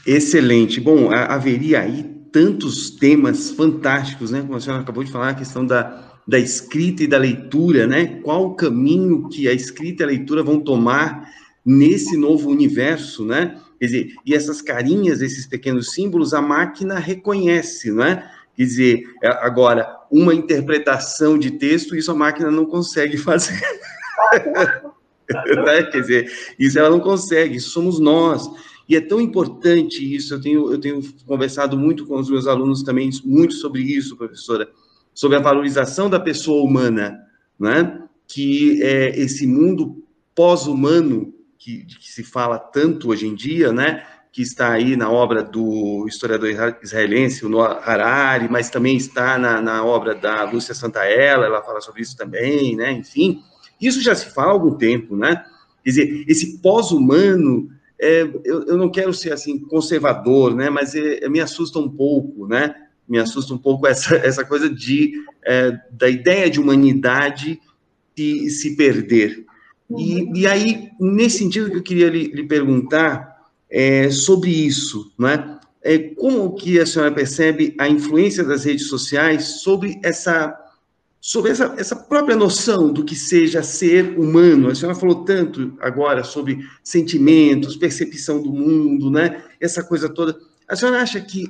Excelente. 0.05 0.81
Bom, 0.81 1.11
haveria 1.11 1.81
aí 1.81 2.03
tantos 2.31 2.89
temas 2.89 3.51
fantásticos, 3.51 4.31
né? 4.31 4.41
Como 4.41 4.55
a 4.55 4.59
senhora 4.59 4.81
acabou 4.81 5.03
de 5.03 5.11
falar, 5.11 5.29
a 5.29 5.35
questão 5.35 5.65
da, 5.65 6.19
da 6.27 6.39
escrita 6.39 7.03
e 7.03 7.07
da 7.07 7.17
leitura, 7.17 7.85
né? 7.85 8.19
Qual 8.21 8.47
o 8.47 8.55
caminho 8.55 9.29
que 9.29 9.47
a 9.47 9.53
escrita 9.53 10.03
e 10.03 10.05
a 10.05 10.07
leitura 10.07 10.43
vão 10.43 10.59
tomar 10.59 11.29
nesse 11.65 12.17
novo 12.17 12.49
universo, 12.49 13.25
né? 13.25 13.59
Quer 13.79 13.85
dizer, 13.85 14.15
e 14.25 14.33
essas 14.33 14.61
carinhas, 14.61 15.21
esses 15.21 15.45
pequenos 15.45 15.93
símbolos, 15.93 16.33
a 16.33 16.41
máquina 16.41 16.99
reconhece, 16.99 17.91
não 17.91 18.03
é? 18.03 18.29
Quer 18.55 18.63
dizer, 18.63 19.03
agora, 19.41 19.87
uma 20.11 20.33
interpretação 20.33 21.37
de 21.37 21.51
texto, 21.51 21.95
isso 21.95 22.11
a 22.11 22.15
máquina 22.15 22.51
não 22.51 22.65
consegue 22.65 23.17
fazer. 23.17 23.59
né? 25.65 25.83
Quer 25.83 26.01
dizer, 26.01 26.31
isso 26.59 26.79
ela 26.79 26.89
não 26.89 26.99
consegue, 26.99 27.59
somos 27.59 27.99
nós. 27.99 28.49
E 28.87 28.95
é 28.95 29.01
tão 29.01 29.21
importante 29.21 30.03
isso, 30.15 30.33
eu 30.33 30.41
tenho, 30.41 30.71
eu 30.71 30.79
tenho 30.79 31.01
conversado 31.25 31.77
muito 31.77 32.05
com 32.05 32.19
os 32.19 32.29
meus 32.29 32.47
alunos 32.47 32.83
também, 32.83 33.09
muito 33.23 33.53
sobre 33.53 33.81
isso, 33.81 34.17
professora, 34.17 34.69
sobre 35.13 35.37
a 35.37 35.41
valorização 35.41 36.09
da 36.09 36.19
pessoa 36.19 36.63
humana, 36.63 37.17
né? 37.59 38.01
que 38.27 38.81
é 38.83 39.17
esse 39.19 39.45
mundo 39.47 40.03
pós-humano 40.35 41.33
que, 41.57 41.85
que, 41.85 42.11
se 42.11 42.23
fala 42.23 42.57
tanto 42.57 43.09
hoje 43.09 43.27
em 43.27 43.35
dia, 43.35 43.71
né? 43.71 44.05
que 44.31 44.41
está 44.41 44.71
aí 44.71 44.97
na 44.97 45.09
obra 45.09 45.43
do 45.43 46.05
historiador 46.07 46.49
israelense, 46.81 47.45
o 47.45 47.49
Noah 47.49 47.79
Harari, 47.85 48.49
mas 48.49 48.69
também 48.69 48.97
está 48.97 49.37
na, 49.37 49.61
na 49.61 49.85
obra 49.85 50.15
da 50.15 50.43
Lúcia 50.43 50.73
Santaella, 50.73 51.45
ela 51.45 51.61
fala 51.61 51.79
sobre 51.79 52.01
isso 52.01 52.17
também, 52.17 52.75
né? 52.75 52.91
enfim, 52.91 53.41
isso 53.79 54.01
já 54.01 54.15
se 54.15 54.33
fala 54.33 54.49
há 54.49 54.53
algum 54.53 54.75
tempo, 54.75 55.15
né? 55.15 55.43
Quer 55.83 55.89
dizer, 55.89 56.25
esse 56.27 56.59
pós-humano, 56.59 57.69
é, 57.99 58.21
eu, 58.43 58.63
eu, 58.67 58.77
não 58.77 58.89
quero 58.89 59.13
ser 59.13 59.33
assim 59.33 59.59
conservador, 59.59 60.55
né? 60.55 60.69
Mas 60.69 60.95
é, 60.95 61.27
me 61.27 61.39
assusta 61.39 61.79
um 61.79 61.89
pouco, 61.89 62.47
né? 62.47 62.75
Me 63.07 63.19
assusta 63.19 63.53
um 63.53 63.57
pouco 63.57 63.85
essa, 63.87 64.15
essa 64.15 64.45
coisa 64.45 64.69
de 64.69 65.13
é, 65.43 65.77
da 65.91 66.09
ideia 66.09 66.49
de 66.49 66.59
humanidade 66.59 67.59
se, 68.15 68.49
se 68.49 68.75
perder. 68.75 69.45
E, 69.89 70.21
uhum. 70.21 70.35
e 70.35 70.47
aí, 70.47 70.89
nesse 70.99 71.39
sentido 71.39 71.69
que 71.69 71.77
eu 71.77 71.83
queria 71.83 72.09
lhe, 72.09 72.27
lhe 72.27 72.43
perguntar 72.43 73.33
é, 73.69 74.09
sobre 74.09 74.51
isso, 74.51 75.11
né? 75.17 75.59
É, 75.81 75.97
como 75.97 76.55
que 76.55 76.79
a 76.79 76.85
senhora 76.85 77.11
percebe 77.11 77.75
a 77.77 77.89
influência 77.89 78.41
das 78.43 78.63
redes 78.63 78.87
sociais 78.87 79.61
sobre 79.61 79.99
essa 80.01 80.57
sobre 81.25 81.51
essa, 81.51 81.73
essa 81.77 81.95
própria 81.95 82.35
noção 82.35 82.91
do 82.91 83.05
que 83.05 83.15
seja 83.15 83.63
ser 83.63 84.19
humano. 84.19 84.67
A 84.67 84.75
senhora 84.75 84.93
falou 84.93 85.23
tanto 85.23 85.73
agora 85.79 86.21
sobre 86.21 86.67
sentimentos, 86.83 87.77
percepção 87.77 88.43
do 88.43 88.51
mundo, 88.51 89.09
né? 89.09 89.41
Essa 89.57 89.81
coisa 89.81 90.13
toda. 90.13 90.37
A 90.67 90.75
senhora 90.75 91.01
acha 91.01 91.21
que 91.21 91.47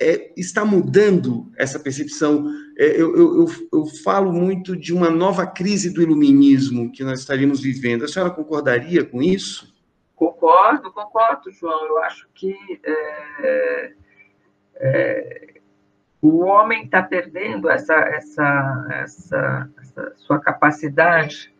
é, 0.00 0.32
está 0.34 0.64
mudando 0.64 1.52
essa 1.58 1.78
percepção? 1.78 2.50
É, 2.78 2.86
eu, 2.98 3.14
eu, 3.14 3.46
eu, 3.70 3.86
falo 4.02 4.32
muito 4.32 4.74
de 4.74 4.94
uma 4.94 5.10
nova 5.10 5.46
crise 5.46 5.90
do 5.90 6.00
iluminismo 6.00 6.90
que 6.90 7.04
nós 7.04 7.20
estaríamos 7.20 7.60
vivendo. 7.60 8.06
A 8.06 8.08
senhora 8.08 8.32
concordaria 8.32 9.04
com 9.04 9.22
isso? 9.22 9.70
Concordo, 10.16 10.90
concordo, 10.90 11.52
João. 11.52 11.86
Eu 11.86 11.98
acho 11.98 12.26
que 12.34 12.56
é, 12.82 13.92
é 14.76 15.51
o 16.22 16.44
homem 16.44 16.84
está 16.84 17.02
perdendo 17.02 17.68
essa, 17.68 17.94
essa, 17.94 18.86
essa, 18.92 19.70
essa, 19.80 20.12
sua 20.18 20.38
capacidade 20.38 21.52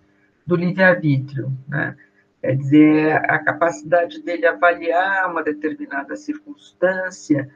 do 0.47 0.55
livre-arbítrio, 0.55 1.53
né? 1.69 1.97
quer 2.41 2.57
dizer, 2.57 3.17
a 3.29 3.41
capacidade 3.41 4.23
dele 4.23 4.47
avaliar 4.47 5.29
uma 5.29 5.43
determinada 5.43 6.15
circunstância 6.15 7.51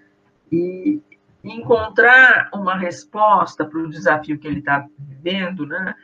e 0.50 1.00
encontrar 1.44 2.50
uma 2.52 2.76
resposta 2.76 3.64
para 3.64 3.78
o 3.78 3.88
desafio 3.88 4.38
que 4.38 4.48
ele 4.48 4.58
está 4.58 4.84
vivendo, 4.98 5.64
né? 5.64 5.94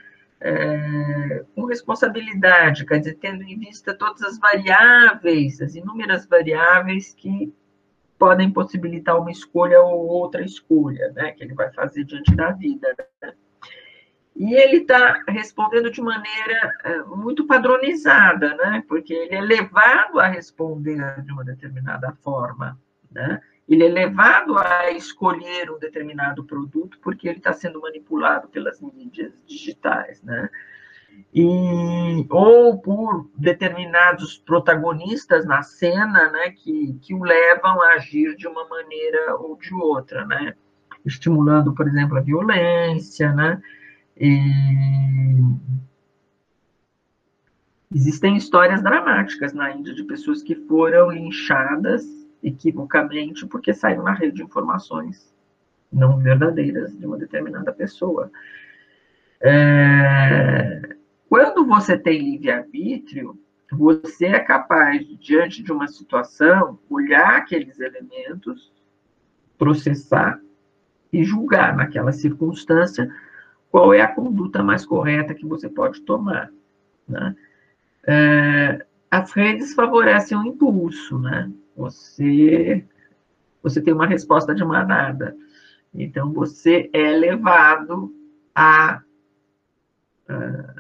É, 0.45 1.45
com 1.55 1.67
responsabilidade, 1.67 2.85
quer 2.85 2.99
dizer, 2.99 3.17
tendo 3.21 3.45
em 3.45 3.57
vista 3.57 3.95
todas 3.95 4.23
as 4.23 4.39
variáveis, 4.41 5.61
as 5.61 5.77
inúmeras 5.77 6.27
variáveis 6.27 7.15
que 7.15 7.55
podem 8.23 8.53
possibilitar 8.53 9.19
uma 9.19 9.33
escolha 9.33 9.81
ou 9.81 10.07
outra 10.07 10.45
escolha, 10.45 11.11
né, 11.11 11.33
que 11.33 11.43
ele 11.43 11.55
vai 11.55 11.73
fazer 11.73 12.05
diante 12.05 12.33
da 12.37 12.53
vida. 12.53 12.87
Né? 13.21 13.35
E 14.37 14.55
ele 14.55 14.77
está 14.77 15.25
respondendo 15.27 15.91
de 15.91 16.01
maneira 16.01 16.73
é, 16.85 16.99
muito 17.03 17.45
padronizada, 17.49 18.55
né, 18.55 18.85
porque 18.87 19.13
ele 19.13 19.35
é 19.35 19.41
levado 19.41 20.21
a 20.21 20.29
responder 20.29 21.21
de 21.23 21.33
uma 21.33 21.43
determinada 21.43 22.13
forma, 22.23 22.81
né? 23.11 23.41
Ele 23.69 23.85
é 23.85 23.89
levado 23.89 24.57
a 24.57 24.93
escolher 24.93 25.69
um 25.73 25.79
determinado 25.81 26.45
produto 26.45 27.01
porque 27.03 27.29
ele 27.29 27.39
está 27.39 27.53
sendo 27.53 27.81
manipulado 27.81 28.47
pelas 28.47 28.81
mídias 28.81 29.33
digitais, 29.45 30.23
né? 30.23 30.49
E, 31.35 32.27
ou 32.29 32.79
por 32.79 33.31
determinados 33.37 34.37
protagonistas 34.39 35.47
na 35.47 35.63
cena, 35.63 36.31
né, 36.31 36.51
que, 36.51 36.99
que 37.01 37.15
o 37.15 37.23
levam 37.23 37.81
a 37.83 37.95
agir 37.95 38.37
de 38.37 38.47
uma 38.47 38.69
maneira 38.69 39.37
ou 39.37 39.57
de 39.57 39.73
outra, 39.75 40.27
né, 40.27 40.55
estimulando, 41.05 41.75
por 41.75 41.89
exemplo, 41.89 42.19
a 42.19 42.21
violência, 42.21 43.33
né, 43.33 43.63
e... 44.17 45.41
Existem 47.95 48.37
histórias 48.37 48.83
dramáticas 48.83 49.53
na 49.53 49.71
Índia 49.71 49.93
de 49.93 50.03
pessoas 50.05 50.43
que 50.43 50.55
foram 50.55 51.11
linchadas 51.11 52.03
equivocamente 52.43 53.47
porque 53.47 53.75
saíram 53.75 54.03
na 54.03 54.15
rede 54.15 54.37
de 54.37 54.43
informações 54.43 55.31
não 55.93 56.19
verdadeiras 56.19 56.97
de 56.97 57.07
uma 57.07 57.19
determinada 57.19 57.71
pessoa. 57.73 58.31
É... 59.41 60.97
Quando 61.33 61.65
você 61.65 61.97
tem 61.97 62.19
livre-arbítrio, 62.21 63.41
você 63.73 64.27
é 64.27 64.39
capaz, 64.39 65.03
diante 65.19 65.63
de 65.63 65.73
uma 65.73 65.89
situação, 65.89 66.79
olhar 66.91 67.39
aqueles 67.39 67.81
elementos, 67.81 68.71
processar 69.57 70.39
e 71.11 71.25
julgar 71.25 71.75
naquela 71.75 72.13
circunstância 72.13 73.11
qual 73.71 73.95
é 73.95 74.03
a 74.03 74.15
conduta 74.15 74.63
mais 74.63 74.85
correta 74.85 75.33
que 75.33 75.47
você 75.47 75.71
pode 75.71 76.03
tomar. 76.03 76.53
Né? 77.09 77.35
É, 78.07 78.87
as 79.11 79.33
redes 79.33 79.73
favorecem 79.73 80.37
o 80.37 80.45
impulso, 80.45 81.19
né? 81.19 81.51
Você, 81.75 82.85
você 83.63 83.81
tem 83.81 83.95
uma 83.95 84.07
resposta 84.07 84.55
de 84.55 84.63
manada. 84.63 85.35
Então, 85.95 86.31
você 86.31 86.91
é 86.93 87.11
levado 87.11 88.15
a 88.55 89.01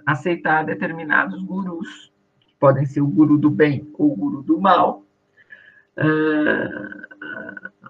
aceitar 0.07 0.65
determinados 0.65 1.43
gurus, 1.43 2.12
que 2.41 2.55
podem 2.59 2.85
ser 2.87 3.01
o 3.01 3.07
guru 3.07 3.38
do 3.38 3.51
bem 3.51 3.88
ou 3.95 4.12
o 4.12 4.17
guru 4.17 4.43
do 4.43 4.61
mal, 4.61 5.05
uh, 5.99 7.03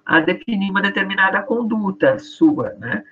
a 0.05 0.20
definir 0.20 0.70
uma 0.70 0.83
determinada 0.83 1.42
conduta 1.42 2.18
sua, 2.18 2.70
né? 2.75 3.05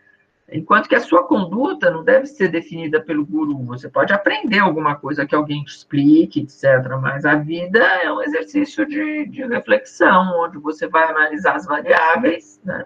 Enquanto 0.53 0.89
que 0.89 0.97
a 0.97 1.01
sua 1.01 1.25
conduta 1.29 1.91
não 1.91 2.03
deve 2.03 2.27
ser 2.27 2.49
definida 2.49 3.01
pelo 3.01 3.25
guru. 3.25 3.57
Você 3.67 3.89
pode 3.89 4.13
aprender 4.13 4.59
alguma 4.59 4.97
coisa 4.97 5.25
que 5.25 5.35
alguém 5.35 5.63
te 5.63 5.71
explique, 5.77 6.41
etc. 6.41 6.99
Mas 7.01 7.25
a 7.25 7.37
vida 7.37 7.79
é 7.79 8.13
um 8.13 8.21
exercício 8.21 8.85
de, 8.85 9.27
de 9.27 9.47
reflexão, 9.47 10.41
onde 10.41 10.59
você 10.59 10.89
vai 10.89 11.09
analisar 11.09 11.55
as 11.55 11.67
variáveis, 11.67 12.61
né? 12.65 12.85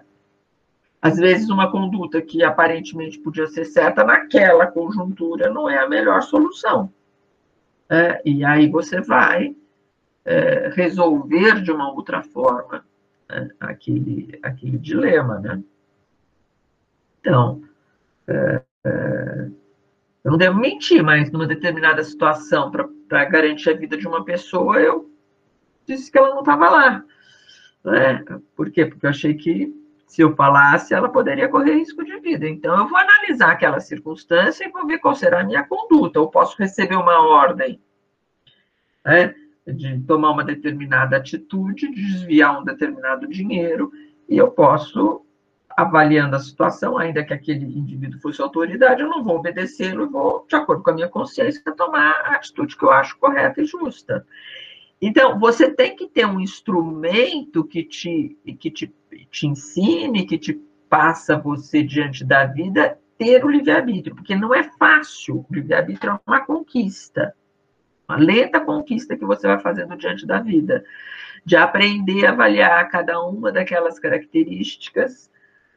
Às 1.07 1.17
vezes, 1.17 1.49
uma 1.49 1.69
conduta 1.69 2.21
que 2.21 2.43
aparentemente 2.43 3.19
podia 3.19 3.47
ser 3.47 3.65
certa 3.65 4.03
naquela 4.03 4.65
conjuntura 4.65 5.51
não 5.51 5.69
é 5.69 5.77
a 5.77 5.87
melhor 5.87 6.21
solução. 6.23 6.91
É, 7.87 8.21
e 8.25 8.43
aí 8.43 8.67
você 8.67 8.99
vai 9.01 9.55
é, 10.23 10.69
resolver 10.73 11.61
de 11.61 11.71
uma 11.71 11.91
outra 11.91 12.23
forma 12.23 12.83
né, 13.29 13.49
aquele, 13.59 14.39
aquele 14.41 14.77
dilema. 14.79 15.39
Né? 15.39 15.63
Então, 17.19 17.61
é, 18.27 18.63
É, 18.85 19.49
eu 20.23 20.31
não 20.31 20.37
devo 20.37 20.59
mentir, 20.59 21.03
mas 21.03 21.31
numa 21.31 21.47
determinada 21.47 22.03
situação, 22.03 22.71
para 22.71 23.25
garantir 23.25 23.71
a 23.71 23.77
vida 23.77 23.97
de 23.97 24.07
uma 24.07 24.23
pessoa, 24.23 24.79
eu 24.79 25.09
disse 25.87 26.11
que 26.11 26.17
ela 26.17 26.29
não 26.29 26.39
estava 26.39 26.69
lá. 26.69 27.05
Né? 27.83 28.23
Por 28.55 28.69
quê? 28.71 28.85
Porque 28.85 29.05
eu 29.05 29.09
achei 29.09 29.33
que 29.33 29.73
se 30.15 30.21
eu 30.21 30.33
falasse, 30.33 30.93
ela 30.93 31.09
poderia 31.09 31.49
correr 31.49 31.73
risco 31.73 32.01
de 32.01 32.17
vida. 32.21 32.47
Então, 32.47 32.77
eu 32.77 32.87
vou 32.87 32.97
analisar 32.97 33.51
aquela 33.51 33.81
circunstância 33.81 34.65
e 34.65 34.71
vou 34.71 34.87
ver 34.87 34.99
qual 34.99 35.13
será 35.13 35.41
a 35.41 35.43
minha 35.43 35.61
conduta. 35.65 36.17
Eu 36.17 36.27
posso 36.27 36.55
receber 36.57 36.95
uma 36.95 37.19
ordem 37.19 37.81
né, 39.03 39.35
de 39.67 39.99
tomar 40.03 40.31
uma 40.31 40.45
determinada 40.45 41.17
atitude, 41.17 41.91
de 41.91 42.01
desviar 42.01 42.57
um 42.57 42.63
determinado 42.63 43.27
dinheiro, 43.27 43.91
e 44.29 44.37
eu 44.37 44.49
posso, 44.49 45.25
avaliando 45.69 46.37
a 46.37 46.39
situação, 46.39 46.97
ainda 46.97 47.21
que 47.21 47.33
aquele 47.33 47.65
indivíduo 47.65 48.21
fosse 48.21 48.41
autoridade, 48.41 49.01
eu 49.01 49.09
não 49.09 49.21
vou 49.21 49.35
obedecê-lo, 49.35 50.09
vou, 50.09 50.45
de 50.47 50.55
acordo 50.55 50.81
com 50.81 50.91
a 50.91 50.93
minha 50.93 51.09
consciência, 51.09 51.61
tomar 51.75 52.11
a 52.23 52.35
atitude 52.35 52.77
que 52.77 52.85
eu 52.85 52.91
acho 52.91 53.17
correta 53.17 53.61
e 53.61 53.65
justa. 53.65 54.25
Então, 55.01 55.37
você 55.37 55.69
tem 55.69 55.93
que 55.93 56.07
ter 56.07 56.25
um 56.25 56.39
instrumento 56.39 57.65
que 57.65 57.83
te, 57.83 58.37
que 58.57 58.71
te, 58.71 58.95
te 59.35 59.47
ensine, 59.47 60.25
que 60.25 60.37
te 60.37 60.53
passa 60.89 61.37
você 61.37 61.83
diante 61.83 62.23
da 62.23 62.45
vida, 62.45 62.97
ter 63.17 63.43
o 63.43 63.49
livre-arbítrio, 63.49 64.15
porque 64.15 64.35
não 64.35 64.53
é 64.53 64.63
fácil. 64.77 65.45
O 65.49 65.53
livre-arbítrio 65.53 66.13
é 66.13 66.19
uma 66.25 66.45
conquista, 66.45 67.35
uma 68.07 68.17
lenta 68.17 68.59
conquista 68.59 69.17
que 69.17 69.25
você 69.25 69.47
vai 69.47 69.59
fazendo 69.59 69.95
diante 69.97 70.25
da 70.25 70.39
vida, 70.39 70.83
de 71.43 71.55
aprender 71.55 72.25
a 72.25 72.31
avaliar 72.31 72.89
cada 72.89 73.21
uma 73.21 73.51
daquelas 73.51 73.99
características 73.99 75.29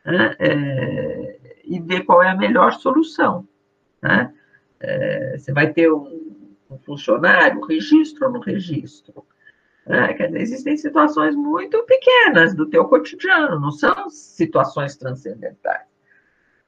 né, 0.05 0.35
é, 0.39 1.39
e 1.65 1.81
ver 1.81 2.03
qual 2.03 2.23
é 2.23 2.31
a 2.31 2.37
melhor 2.37 2.73
solução. 2.75 3.47
Né? 4.01 4.33
É, 4.81 5.37
você 5.37 5.53
vai 5.53 5.73
ter 5.73 5.93
um 5.93 6.29
um 6.71 6.79
funcionário, 6.79 7.65
registro 7.65 8.27
ou 8.27 8.33
no 8.33 8.41
registro. 8.41 9.25
É, 9.89 10.13
quer 10.13 10.27
dizer, 10.27 10.41
existem 10.41 10.77
situações 10.77 11.35
muito 11.35 11.83
pequenas 11.85 12.55
do 12.55 12.67
teu 12.67 12.85
cotidiano, 12.85 13.59
não 13.59 13.71
são 13.71 14.11
situações 14.11 14.97
transcendentais, 14.97 15.87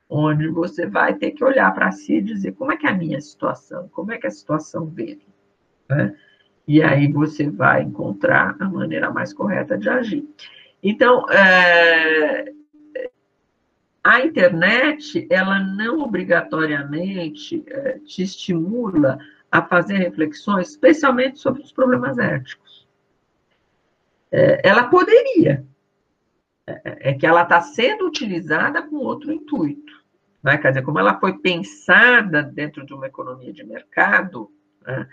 onde 0.09 0.49
você 0.49 0.87
vai 0.87 1.15
ter 1.15 1.33
que 1.33 1.45
olhar 1.45 1.73
para 1.75 1.93
si 1.93 2.15
e 2.15 2.23
dizer 2.23 2.53
como 2.53 2.73
é 2.73 2.79
que 2.79 2.87
é 2.87 2.91
a 2.91 2.97
minha 2.97 3.21
situação, 3.21 3.89
como 3.89 4.11
é 4.11 4.17
que 4.17 4.27
é 4.27 4.29
a 4.29 4.33
situação 4.33 4.87
dele. 4.87 5.27
Né? 5.87 6.17
E 6.67 6.83
aí 6.83 7.13
você 7.13 7.51
vai 7.51 7.83
encontrar 7.83 8.57
a 8.59 8.69
maneira 8.69 9.11
mais 9.11 9.35
correta 9.35 9.77
de 9.77 9.91
agir. 9.91 10.27
Então, 10.83 11.29
é, 11.31 12.53
a 14.03 14.21
internet, 14.23 15.27
ela 15.29 15.61
não 15.61 16.01
obrigatoriamente 16.01 17.63
é, 17.67 17.99
te 17.99 18.23
estimula 18.23 19.19
a 19.53 19.61
fazer 19.61 19.99
reflexões, 19.99 20.71
especialmente 20.71 21.39
sobre 21.39 21.61
os 21.63 21.71
problemas 21.71 22.17
éticos. 22.17 22.70
É, 24.31 24.61
ela 24.69 24.85
poderia, 24.85 25.67
é, 26.67 27.11
é 27.11 27.15
que 27.15 27.27
ela 27.27 27.43
está 27.43 27.61
sendo 27.61 28.07
utilizada 28.07 28.83
com 28.83 28.97
outro 28.97 29.33
intuito. 29.33 30.01
Né? 30.43 30.57
Quer 30.59 30.69
dizer, 30.69 30.83
como 30.83 30.99
ela 30.99 31.19
foi 31.19 31.39
pensada 31.39 32.43
dentro 32.43 32.85
de 32.87 32.95
uma 32.95 33.07
economia 33.07 33.53
de 33.53 33.65
mercado, 33.65 34.51
né? 34.87 35.09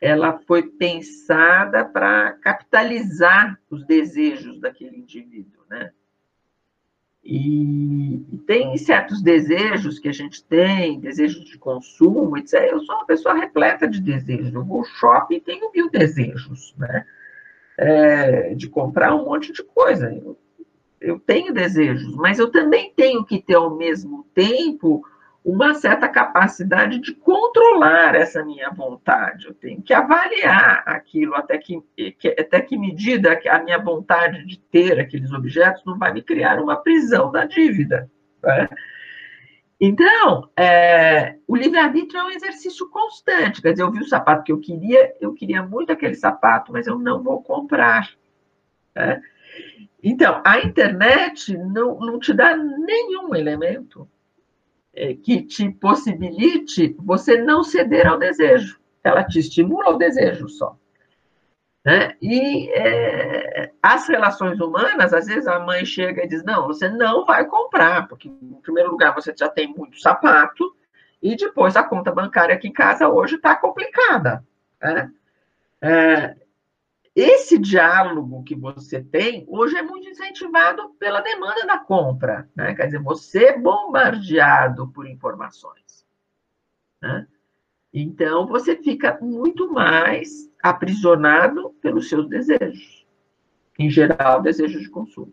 ela 0.00 0.38
foi 0.46 0.62
pensada 0.62 1.84
para 1.84 2.32
capitalizar 2.34 3.58
os 3.70 3.84
desejos 3.84 4.60
daquele 4.60 4.96
indivíduo, 4.98 5.62
né? 5.68 5.92
E, 7.28 8.24
tem 8.46 8.76
certos 8.78 9.20
desejos 9.20 9.98
que 9.98 10.08
a 10.08 10.12
gente 10.12 10.44
tem, 10.44 11.00
desejos 11.00 11.44
de 11.44 11.58
consumo, 11.58 12.38
etc. 12.38 12.54
Eu 12.70 12.80
sou 12.84 12.94
uma 12.94 13.06
pessoa 13.06 13.34
repleta 13.34 13.88
de 13.88 14.00
desejos. 14.00 14.54
Eu 14.54 14.64
vou 14.64 14.78
ao 14.78 14.84
shopping 14.84 15.34
e 15.34 15.40
tenho 15.40 15.72
mil 15.72 15.90
desejos, 15.90 16.72
né? 16.78 17.04
É, 17.78 18.54
de 18.54 18.68
comprar 18.68 19.14
um 19.14 19.24
monte 19.24 19.52
de 19.52 19.62
coisa. 19.62 20.10
Eu, 20.10 20.38
eu 21.00 21.18
tenho 21.18 21.52
desejos, 21.52 22.14
mas 22.16 22.38
eu 22.38 22.50
também 22.50 22.92
tenho 22.96 23.24
que 23.24 23.40
ter, 23.40 23.54
ao 23.54 23.76
mesmo 23.76 24.26
tempo, 24.34 25.02
uma 25.46 25.74
certa 25.74 26.08
capacidade 26.08 26.98
de 26.98 27.14
controlar 27.14 28.16
essa 28.16 28.44
minha 28.44 28.68
vontade. 28.70 29.46
Eu 29.46 29.54
tenho 29.54 29.80
que 29.80 29.94
avaliar 29.94 30.82
aquilo 30.86 31.36
até 31.36 31.56
que, 31.56 31.80
até 32.36 32.60
que 32.60 32.76
medida 32.76 33.36
que 33.36 33.48
a 33.48 33.62
minha 33.62 33.78
vontade 33.78 34.44
de 34.44 34.58
ter 34.58 34.98
aqueles 34.98 35.32
objetos 35.32 35.84
não 35.86 35.96
vai 35.96 36.12
me 36.12 36.20
criar 36.20 36.60
uma 36.60 36.74
prisão 36.76 37.30
da 37.30 37.44
dívida. 37.44 38.10
Né? 38.42 38.68
Então, 39.80 40.50
é, 40.56 41.36
o 41.46 41.54
livre-arbítrio 41.54 42.18
é 42.18 42.24
um 42.24 42.30
exercício 42.30 42.88
constante. 42.88 43.60
Quer 43.60 43.72
dizer, 43.72 43.82
eu 43.82 43.92
vi 43.92 44.00
o 44.00 44.08
sapato 44.08 44.42
que 44.42 44.52
eu 44.52 44.58
queria, 44.58 45.14
eu 45.20 45.34
queria 45.34 45.62
muito 45.62 45.92
aquele 45.92 46.14
sapato, 46.14 46.72
mas 46.72 46.86
eu 46.86 46.98
não 46.98 47.22
vou 47.22 47.42
comprar. 47.42 48.10
Né? 48.94 49.20
Então, 50.02 50.40
a 50.44 50.60
internet 50.60 51.56
não, 51.56 51.98
não 51.98 52.18
te 52.18 52.32
dá 52.32 52.56
nenhum 52.56 53.34
elemento 53.34 54.08
é, 54.94 55.14
que 55.14 55.42
te 55.42 55.70
possibilite 55.70 56.96
você 56.98 57.36
não 57.42 57.62
ceder 57.62 58.06
ao 58.06 58.18
desejo. 58.18 58.80
Ela 59.04 59.24
te 59.24 59.38
estimula 59.38 59.86
ao 59.86 59.98
desejo 59.98 60.48
só. 60.48 60.78
Né? 61.86 62.16
E 62.20 62.68
é, 62.72 63.70
as 63.80 64.08
relações 64.08 64.58
humanas, 64.58 65.14
às 65.14 65.26
vezes 65.26 65.46
a 65.46 65.60
mãe 65.60 65.84
chega 65.84 66.24
e 66.24 66.26
diz: 66.26 66.42
não, 66.42 66.66
você 66.66 66.88
não 66.88 67.24
vai 67.24 67.46
comprar, 67.46 68.08
porque, 68.08 68.28
em 68.28 68.60
primeiro 68.60 68.90
lugar, 68.90 69.14
você 69.14 69.32
já 69.38 69.48
tem 69.48 69.72
muito 69.72 70.00
sapato, 70.00 70.76
e 71.22 71.36
depois 71.36 71.76
a 71.76 71.84
conta 71.84 72.10
bancária 72.10 72.56
aqui 72.56 72.66
em 72.66 72.72
casa 72.72 73.08
hoje 73.08 73.36
está 73.36 73.54
complicada. 73.54 74.44
Né? 74.82 75.12
É, 75.80 76.36
esse 77.14 77.56
diálogo 77.56 78.42
que 78.42 78.56
você 78.56 79.00
tem 79.00 79.46
hoje 79.46 79.76
é 79.76 79.82
muito 79.82 80.08
incentivado 80.08 80.90
pela 80.98 81.20
demanda 81.20 81.64
da 81.68 81.78
compra, 81.78 82.50
né? 82.56 82.74
Quer 82.74 82.86
dizer, 82.86 82.98
você 83.00 83.56
bombardeado 83.56 84.88
por 84.88 85.06
informações. 85.06 86.04
Né? 87.00 87.28
Então, 87.98 88.46
você 88.46 88.76
fica 88.76 89.18
muito 89.22 89.72
mais 89.72 90.50
aprisionado 90.62 91.70
pelos 91.80 92.10
seus 92.10 92.28
desejos. 92.28 93.06
Em 93.78 93.88
geral, 93.88 94.42
desejos 94.42 94.82
de 94.82 94.90
consumo. 94.90 95.32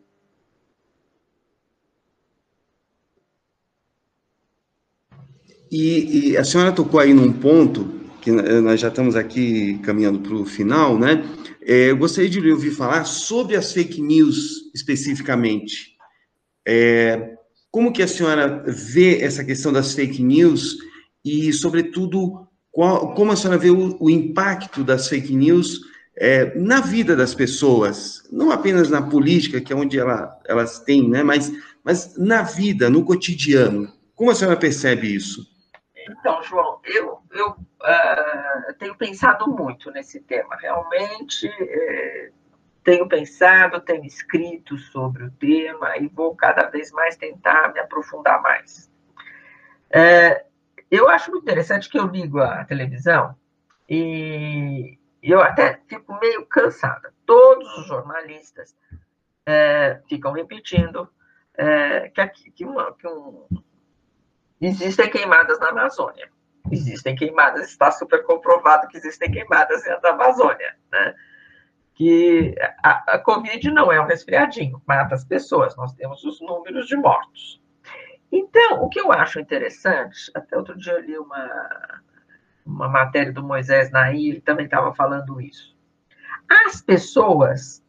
E, 5.69 6.29
e, 6.29 6.37
a 6.37 6.43
senhora 6.45 6.71
tocou 6.71 7.01
aí 7.01 7.13
num 7.13 7.33
ponto 7.33 7.99
que 8.21 8.31
nós 8.31 8.79
já 8.79 8.87
estamos 8.87 9.17
aqui 9.17 9.77
caminhando 9.79 10.19
para 10.19 10.33
o 10.33 10.45
final, 10.45 10.97
né? 10.97 11.21
É, 11.61 11.89
eu 11.89 11.97
gostaria 11.97 12.29
de 12.29 12.49
ouvir 12.49 12.71
falar 12.71 13.03
sobre 13.03 13.57
as 13.57 13.73
fake 13.73 14.01
news 14.01 14.71
especificamente. 14.73 15.97
É, 16.65 17.35
como 17.69 17.91
que 17.91 18.01
a 18.01 18.07
senhora 18.07 18.63
vê 18.65 19.21
essa 19.21 19.43
questão 19.43 19.73
das 19.73 19.93
fake 19.93 20.23
news 20.23 20.77
e, 21.25 21.51
sobretudo, 21.51 22.47
qual, 22.73 23.13
como 23.13 23.31
a 23.31 23.35
senhora 23.35 23.59
vê 23.59 23.69
o, 23.69 23.95
o 23.99 24.09
impacto 24.09 24.83
das 24.83 25.07
fake 25.07 25.35
news 25.35 25.81
é, 26.17 26.57
na 26.57 26.81
vida 26.81 27.15
das 27.15 27.35
pessoas, 27.35 28.27
não 28.31 28.51
apenas 28.51 28.89
na 28.89 28.99
política, 28.99 29.61
que 29.61 29.71
é 29.71 29.75
onde 29.75 29.99
ela, 29.99 30.39
elas 30.47 30.79
têm, 30.79 31.07
né? 31.07 31.21
Mas, 31.21 31.51
mas 31.83 32.17
na 32.17 32.41
vida, 32.41 32.89
no 32.89 33.05
cotidiano. 33.05 33.93
Como 34.15 34.31
a 34.31 34.35
senhora 34.35 34.57
percebe 34.57 35.13
isso? 35.13 35.47
Então, 36.09 36.41
João, 36.41 36.79
eu, 36.83 37.19
eu 37.31 37.49
uh, 37.49 38.73
tenho 38.79 38.95
pensado 38.95 39.47
muito 39.47 39.91
nesse 39.91 40.19
tema. 40.19 40.55
Realmente, 40.55 41.47
eh, 41.47 42.31
tenho 42.83 43.07
pensado, 43.07 43.79
tenho 43.81 44.03
escrito 44.03 44.77
sobre 44.77 45.25
o 45.25 45.31
tema 45.31 45.95
e 45.97 46.07
vou 46.07 46.35
cada 46.35 46.69
vez 46.69 46.91
mais 46.91 47.15
tentar 47.15 47.71
me 47.71 47.79
aprofundar 47.79 48.41
mais. 48.41 48.91
Eh, 49.91 50.43
eu 50.95 51.09
acho 51.09 51.31
muito 51.31 51.43
interessante 51.43 51.89
que 51.89 51.97
eu 51.97 52.07
ligo 52.07 52.39
a 52.39 52.63
televisão 52.65 53.35
e 53.89 54.97
eu 55.21 55.41
até 55.41 55.79
fico 55.87 56.17
meio 56.19 56.45
cansada. 56.45 57.13
Todos 57.25 57.77
os 57.77 57.87
jornalistas 57.87 58.75
eh, 59.45 60.01
ficam 60.07 60.31
repetindo 60.31 61.09
que, 62.33 62.51
que, 62.51 62.65
uma, 62.65 62.93
que 62.95 63.07
um, 63.07 63.45
Existem 64.63 65.09
queimadas 65.09 65.59
na 65.59 65.69
Amazônia. 65.69 66.29
Existem 66.71 67.15
queimadas, 67.15 67.67
está 67.69 67.91
super 67.91 68.23
comprovado 68.23 68.87
que 68.87 68.95
existem 68.95 69.29
queimadas 69.29 69.83
na 70.01 70.09
Amazônia, 70.09 70.75
né? 70.89 71.13
Que 71.95 72.55
a, 72.81 73.15
a 73.15 73.19
Covid 73.19 73.69
não 73.69 73.91
é 73.91 73.99
um 73.99 74.05
resfriadinho, 74.05 74.81
mata 74.87 75.15
as 75.15 75.25
pessoas, 75.25 75.75
nós 75.75 75.93
temos 75.93 76.23
os 76.23 76.39
números 76.39 76.87
de 76.87 76.95
mortos. 76.95 77.61
Então, 78.33 78.83
o 78.83 78.89
que 78.89 78.99
eu 78.99 79.11
acho 79.11 79.39
interessante, 79.39 80.31
até 80.33 80.57
outro 80.57 80.75
dia 80.75 80.93
eu 80.93 81.01
li 81.01 81.17
uma, 81.17 82.01
uma 82.65 82.89
matéria 82.89 83.31
do 83.31 83.43
Moisés 83.43 83.91
Nair, 83.91 84.41
também 84.41 84.65
estava 84.65 84.93
falando 84.95 85.39
isso. 85.39 85.77
As 86.49 86.81
pessoas 86.81 87.85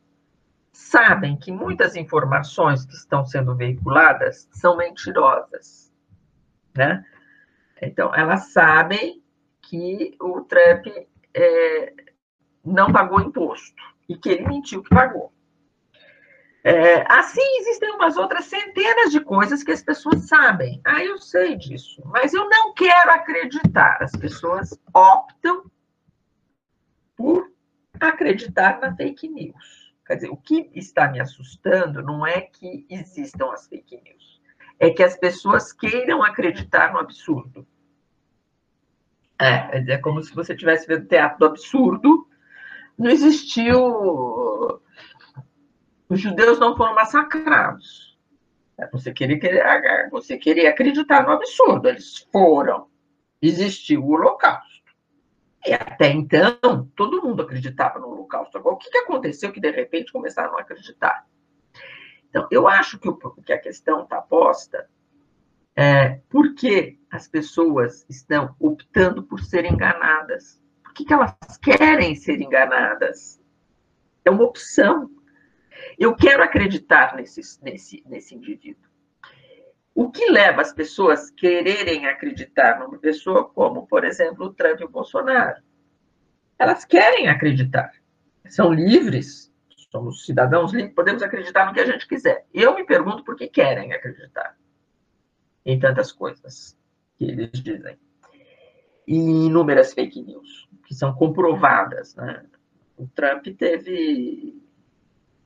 sabem 0.71 1.37
que 1.37 1.51
muitas 1.51 1.97
informações 1.97 2.85
que 2.85 2.95
estão 2.95 3.25
sendo 3.25 3.57
veiculadas 3.57 4.49
são 4.53 4.77
mentirosas 4.77 5.85
né? 6.77 7.05
Então, 7.81 8.15
elas 8.15 8.53
sabem 8.53 9.23
que 9.63 10.17
o 10.21 10.43
Trump 10.43 10.87
é, 11.33 11.95
não 12.65 12.93
pagou 12.93 13.21
imposto 13.21 13.83
e 14.09 14.17
que 14.17 14.29
ele 14.29 14.47
mentiu 14.47 14.83
que 14.83 14.91
pagou. 14.91 15.33
É, 16.66 17.05
assim, 17.12 17.42
existem 17.59 17.90
umas 17.92 18.16
outras 18.16 18.46
centenas 18.46 19.12
de 19.12 19.20
coisas 19.20 19.62
que 19.62 19.70
as 19.70 19.83
pessoas 19.83 20.27
sabem. 20.27 20.81
Ah, 20.83 21.05
eu 21.05 21.18
sei 21.18 21.57
disso, 21.57 22.03
mas 22.07 22.33
eu 22.33 22.48
não 22.48 22.72
quero 22.72 23.11
acreditar. 23.11 23.98
As 24.00 24.12
pessoas 24.12 24.70
optam 24.94 25.70
por 27.14 27.53
acreditar 28.00 28.81
na 28.81 28.96
fake 28.96 29.29
news. 29.29 29.92
Quer 30.07 30.14
dizer, 30.14 30.31
o 30.31 30.38
que 30.38 30.70
está 30.74 31.07
me 31.11 31.20
assustando 31.20 32.03
não 32.03 32.27
é 32.27 32.40
que 32.40 32.87
existam 32.88 33.53
as 33.53 33.66
fake 33.68 34.00
news, 34.03 34.40
é 34.79 34.88
que 34.88 35.03
as 35.03 35.16
pessoas 35.18 35.70
queiram 35.70 36.22
acreditar 36.22 36.94
no 36.94 36.98
absurdo. 36.98 37.66
É, 39.38 39.92
é 39.92 39.98
como 39.98 40.22
se 40.22 40.35
você 40.35 40.57
tivesse 40.57 40.87
vendo 40.87 41.09
teatro 41.09 41.40
do 41.40 41.46
absurdo, 41.46 42.27
não 42.96 43.11
existiu 43.11 44.81
os 46.09 46.21
judeus 46.21 46.59
não 46.59 46.77
foram 46.77 46.95
massacrados. 46.95 48.19
É, 48.79 48.88
você 48.88 49.12
queria, 49.12 49.38
querer, 49.38 50.11
você 50.11 50.37
queria 50.37 50.71
acreditar 50.71 51.23
no 51.25 51.33
absurdo, 51.33 51.88
eles 51.88 52.27
foram. 52.33 52.88
Existiu 53.40 54.03
o 54.03 54.11
Holocausto. 54.11 54.75
E 55.67 55.73
até 55.73 56.09
então, 56.11 56.90
todo 56.95 57.23
mundo 57.23 57.43
acreditava 57.43 57.99
no 57.99 58.09
Holocausto. 58.09 58.59
Agora, 58.59 58.75
o 58.75 58.79
que 58.79 58.97
aconteceu 58.99 59.53
que, 59.53 59.61
de 59.61 59.71
repente, 59.71 60.12
começaram 60.12 60.57
a 60.59 60.61
acreditar? 60.61 61.27
Então, 62.29 62.47
eu 62.51 62.67
acho 62.67 62.99
que, 62.99 63.09
o, 63.09 63.17
que 63.17 63.53
a 63.53 63.59
questão 63.59 64.03
está 64.03 64.21
posta 64.21 64.88
é 65.77 66.21
por 66.29 66.55
que 66.55 66.99
as 67.11 67.29
pessoas 67.29 68.05
estão 68.09 68.55
optando 68.59 69.23
por 69.23 69.40
ser 69.40 69.64
enganadas? 69.64 70.61
Por 70.83 70.93
que, 70.93 71.05
que 71.05 71.12
elas 71.12 71.35
querem 71.62 72.14
ser 72.14 72.40
enganadas? 72.40 73.40
É 74.25 74.31
uma 74.31 74.45
opção. 74.45 75.11
Eu 75.99 76.15
quero 76.15 76.43
acreditar 76.43 77.17
nesse, 77.17 77.41
nesse, 77.63 78.03
nesse 78.07 78.35
indivíduo. 78.35 78.91
O 79.95 80.11
que 80.11 80.29
leva 80.31 80.61
as 80.61 80.73
pessoas 80.73 81.31
a 81.31 81.35
quererem 81.35 82.07
acreditar 82.07 82.81
numa 82.81 82.99
pessoa 82.99 83.49
como, 83.49 83.87
por 83.87 84.05
exemplo, 84.05 84.47
o 84.47 84.53
Trump 84.53 84.81
e 84.81 84.85
o 84.85 84.89
Bolsonaro? 84.89 85.63
Elas 86.59 86.85
querem 86.85 87.29
acreditar. 87.29 87.93
São 88.49 88.73
livres, 88.73 89.53
somos 89.91 90.27
cidadãos 90.27 90.73
livres, 90.73 90.95
podemos 90.95 91.23
acreditar 91.23 91.67
no 91.67 91.73
que 91.73 91.81
a 91.81 91.87
gente 91.87 92.09
quiser. 92.09 92.45
Eu 92.53 92.75
me 92.75 92.85
pergunto 92.85 93.25
por 93.25 93.37
que 93.37 93.47
querem 93.47 93.93
acreditar 93.93 94.57
em 95.65 95.79
tantas 95.79 96.11
coisas 96.11 96.77
que 97.17 97.25
eles 97.25 97.51
dizem. 97.53 97.97
E 99.07 99.17
inúmeras 99.17 99.95
fake 99.95 100.23
news, 100.23 100.69
que 100.87 100.95
são 100.95 101.15
comprovadas. 101.15 102.17
Né? 102.17 102.45
O 102.97 103.07
Trump 103.07 103.47
teve 103.57 104.61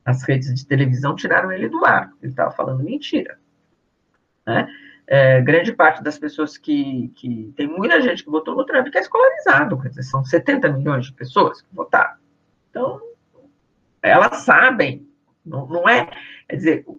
as 0.08 0.22
redes 0.22 0.54
de 0.54 0.66
televisão 0.66 1.14
tiraram 1.14 1.52
ele 1.52 1.68
do 1.68 1.84
ar, 1.84 2.10
ele 2.22 2.32
estava 2.32 2.50
falando 2.50 2.82
mentira. 2.82 3.38
Né? 4.46 4.66
É, 5.06 5.40
grande 5.42 5.70
parte 5.70 6.02
das 6.02 6.18
pessoas 6.18 6.56
que, 6.56 7.12
que. 7.14 7.52
Tem 7.54 7.66
muita 7.66 8.00
gente 8.00 8.24
que 8.24 8.30
votou 8.30 8.56
no 8.56 8.64
Trump 8.64 8.88
que 8.88 8.96
é 8.96 9.02
escolarizado, 9.02 9.78
quer 9.78 9.90
dizer, 9.90 10.04
são 10.04 10.24
70 10.24 10.72
milhões 10.72 11.06
de 11.06 11.12
pessoas 11.12 11.60
que 11.60 11.74
votaram. 11.74 12.16
Então, 12.70 13.02
elas 14.02 14.38
sabem, 14.38 15.06
não, 15.44 15.66
não 15.66 15.86
é. 15.86 16.08
Quer 16.48 16.56
dizer, 16.56 16.84
o 16.86 16.98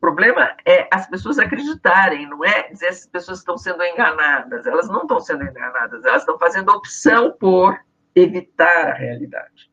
problema 0.00 0.54
é 0.64 0.88
as 0.92 1.08
pessoas 1.08 1.40
acreditarem, 1.40 2.28
não 2.28 2.44
é 2.44 2.68
dizer 2.68 2.86
as 2.86 3.06
pessoas 3.06 3.38
estão 3.38 3.58
sendo 3.58 3.82
enganadas. 3.82 4.64
Elas 4.64 4.88
não 4.88 5.02
estão 5.02 5.18
sendo 5.18 5.42
enganadas, 5.42 6.04
elas 6.04 6.22
estão 6.22 6.38
fazendo 6.38 6.70
opção 6.70 7.32
por 7.32 7.80
evitar 8.14 8.90
a 8.90 8.94
realidade. 8.94 9.69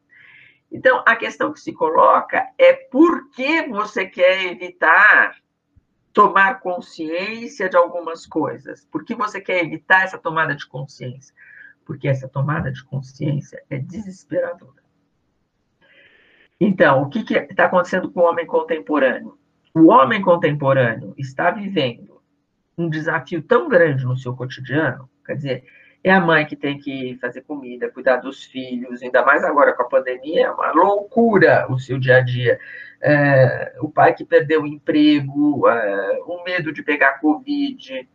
Então, 0.72 1.04
a 1.06 1.16
questão 1.16 1.54
que 1.54 1.60
se 1.60 1.74
coloca 1.74 2.46
é 2.58 2.74
por 2.74 3.30
que 3.32 3.68
você 3.68 4.06
quer 4.06 4.46
evitar 4.46 5.38
tomar 6.12 6.60
consciência 6.60 7.70
de 7.70 7.78
algumas 7.78 8.26
coisas? 8.26 8.86
Por 8.92 9.06
que 9.06 9.16
você 9.16 9.40
quer 9.40 9.64
evitar 9.64 10.04
essa 10.04 10.18
tomada 10.18 10.56
de 10.56 10.66
consciência? 10.66 11.34
Porque 11.86 12.08
essa 12.08 12.28
tomada 12.28 12.72
de 12.72 12.84
consciência 12.84 13.64
é 13.70 13.78
desesperadora. 13.78 14.84
Então, 16.60 17.04
o 17.04 17.10
que 17.10 17.20
está 17.20 17.66
acontecendo 17.66 18.12
com 18.12 18.22
o 18.22 18.26
homem 18.26 18.46
contemporâneo? 18.46 19.38
O 19.74 19.88
homem 19.88 20.22
contemporâneo 20.22 21.14
está 21.18 21.52
vivendo 21.52 22.20
um 22.78 22.90
desafio 22.90 23.42
tão 23.42 23.70
grande 23.70 24.06
no 24.06 24.18
seu 24.18 24.36
cotidiano, 24.36 25.10
quer 25.26 25.36
dizer, 25.36 25.66
é 26.08 26.14
a 26.14 26.22
mãe 26.22 26.46
que 26.46 26.56
tem 26.56 26.78
que 26.78 27.18
fazer 27.20 27.42
comida, 27.42 27.92
cuidar 27.92 28.18
dos 28.18 28.44
filhos, 28.44 29.02
ainda 29.02 29.26
mais 29.26 29.44
agora 29.44 29.74
com 29.74 29.84
a 29.84 29.88
pandemia, 29.88 30.48
é 30.48 30.52
uma 30.52 30.72
loucura 30.72 31.66
o 31.70 31.80
seu 31.80 31.98
dia 31.98 32.18
a 32.18 32.22
dia. 32.22 32.60
É, 33.02 33.76
o 33.80 33.90
pai 33.90 34.14
que 34.14 34.26
perdeu 34.26 34.64
o 34.64 34.68
emprego, 34.68 35.68
é, 35.68 36.20
o 36.26 36.44
medo 36.44 36.74
de 36.74 36.84
pegar 36.84 37.20
Covid, 37.20 38.08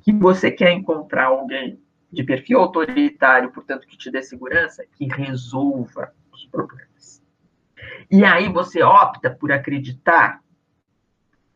que 0.00 0.12
você 0.12 0.50
quer 0.50 0.72
encontrar 0.72 1.26
alguém 1.26 1.80
de 2.10 2.24
perfil 2.24 2.60
autoritário, 2.60 3.52
portanto, 3.52 3.86
que 3.86 3.96
te 3.96 4.10
dê 4.10 4.22
segurança, 4.22 4.84
que 4.94 5.06
resolva 5.06 6.12
os 6.32 6.46
problemas. 6.46 7.22
E 8.10 8.24
aí 8.24 8.50
você 8.50 8.82
opta 8.82 9.30
por 9.30 9.52
acreditar 9.52 10.42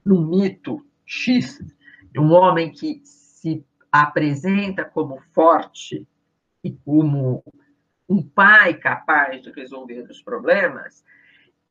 no 0.04 0.20
mito 0.20 0.84
X, 1.06 1.58
de 2.10 2.20
um 2.20 2.32
homem 2.32 2.70
que 2.70 3.00
se 3.04 3.64
apresenta 3.92 4.84
como 4.84 5.20
forte 5.34 6.08
e 6.64 6.72
como 6.72 7.44
um 8.08 8.22
pai 8.22 8.74
capaz 8.74 9.42
de 9.42 9.52
resolver 9.52 10.02
os 10.10 10.22
problemas, 10.22 11.04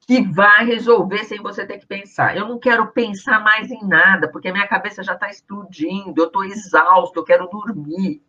que 0.01 0.21
vai 0.21 0.65
resolver 0.65 1.23
sem 1.25 1.39
você 1.41 1.65
ter 1.65 1.79
que 1.79 1.85
pensar. 1.85 2.35
Eu 2.35 2.47
não 2.47 2.59
quero 2.59 2.91
pensar 2.91 3.41
mais 3.43 3.71
em 3.71 3.85
nada, 3.85 4.29
porque 4.31 4.51
minha 4.51 4.67
cabeça 4.67 5.03
já 5.03 5.13
está 5.13 5.29
explodindo, 5.29 6.21
eu 6.21 6.27
estou 6.27 6.43
exausto, 6.43 7.19
eu 7.19 7.23
quero 7.23 7.47
dormir. 7.47 8.21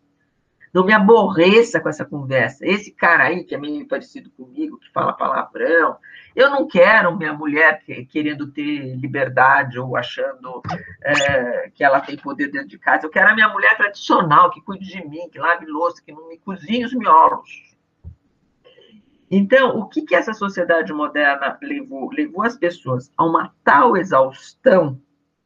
Não 0.73 0.87
me 0.87 0.93
aborreça 0.93 1.81
com 1.81 1.89
essa 1.89 2.05
conversa. 2.05 2.67
Esse 2.67 2.91
cara 2.93 3.25
aí, 3.25 3.45
que 3.45 3.55
é 3.55 3.59
meio 3.59 3.87
parecido 3.87 4.31
comigo, 4.31 4.79
que 4.79 4.91
fala 4.91 5.13
palavrão, 5.13 5.99
eu 6.35 6.49
não 6.49 6.67
quero 6.67 7.17
minha 7.17 7.35
mulher 7.35 7.83
querendo 8.09 8.51
ter 8.51 8.97
liberdade 8.97 9.79
ou 9.79 9.97
achando 9.97 10.63
é, 11.03 11.71
que 11.75 11.85
ela 11.85 12.01
tem 12.01 12.17
poder 12.17 12.51
dentro 12.51 12.69
de 12.69 12.79
casa. 12.79 13.05
Eu 13.05 13.11
quero 13.11 13.31
a 13.31 13.35
minha 13.35 13.51
mulher 13.51 13.77
tradicional, 13.77 14.51
que 14.51 14.63
cuide 14.63 14.87
de 14.87 15.07
mim, 15.07 15.29
que 15.31 15.39
lave 15.39 15.67
louça, 15.67 16.03
que 16.03 16.11
não 16.11 16.29
me 16.29 16.39
cozinhe 16.39 16.87
os 16.87 16.95
miolos. 16.95 17.77
Então, 19.31 19.79
o 19.79 19.89
que, 19.89 20.03
que 20.03 20.15
essa 20.15 20.33
sociedade 20.33 20.93
moderna 20.93 21.59
levou? 21.63 22.11
Levou 22.11 22.45
as 22.45 22.57
pessoas 22.57 23.13
a 23.17 23.25
uma 23.25 23.53
tal 23.63 23.97
exaustão 23.97 24.99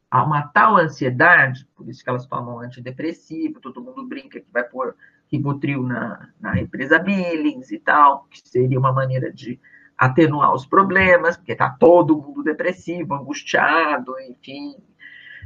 a 0.09 0.23
uma 0.23 0.47
tal 0.47 0.77
ansiedade, 0.77 1.67
por 1.75 1.87
isso 1.89 2.03
que 2.03 2.09
elas 2.09 2.25
tomam 2.25 2.59
antidepressivo, 2.59 3.59
todo 3.59 3.83
mundo 3.83 4.07
brinca 4.07 4.39
que 4.39 4.51
vai 4.51 4.63
pôr 4.63 4.95
Ribotril 5.31 5.83
na, 5.83 6.29
na 6.39 6.59
empresa 6.59 6.99
Billings 6.99 7.71
e 7.71 7.79
tal, 7.79 8.25
que 8.29 8.47
seria 8.47 8.79
uma 8.79 8.93
maneira 8.93 9.31
de 9.31 9.59
atenuar 9.97 10.53
os 10.53 10.65
problemas, 10.65 11.35
porque 11.35 11.53
está 11.53 11.69
todo 11.69 12.17
mundo 12.17 12.43
depressivo, 12.43 13.15
angustiado, 13.15 14.13
enfim, 14.21 14.75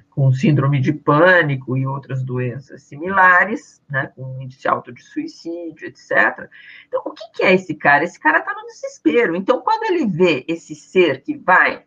com 0.09 0.31
síndrome 0.31 0.79
de 0.81 0.91
pânico 0.91 1.77
e 1.77 1.87
outras 1.87 2.21
doenças 2.21 2.83
similares, 2.83 3.81
né, 3.89 4.07
com 4.07 4.41
índice 4.41 4.67
alto 4.67 4.91
de 4.91 5.01
suicídio, 5.01 5.87
etc. 5.87 6.49
Então, 6.87 7.01
o 7.05 7.11
que, 7.11 7.23
que 7.33 7.43
é 7.43 7.53
esse 7.53 7.73
cara? 7.73 8.03
Esse 8.03 8.19
cara 8.19 8.39
está 8.39 8.53
no 8.53 8.67
desespero. 8.67 9.35
Então, 9.35 9.61
quando 9.61 9.83
ele 9.85 10.05
vê 10.05 10.43
esse 10.47 10.75
ser 10.75 11.21
que 11.23 11.37
vai 11.37 11.85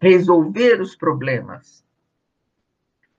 resolver 0.00 0.80
os 0.80 0.96
problemas 0.96 1.84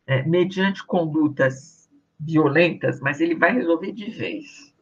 é, 0.05 0.23
mediante 0.23 0.83
condutas 0.83 1.82
violentas, 2.25 2.99
mas 2.99 3.19
ele 3.19 3.35
vai 3.35 3.53
resolver 3.53 3.91
de 3.91 4.09
vez. 4.09 4.73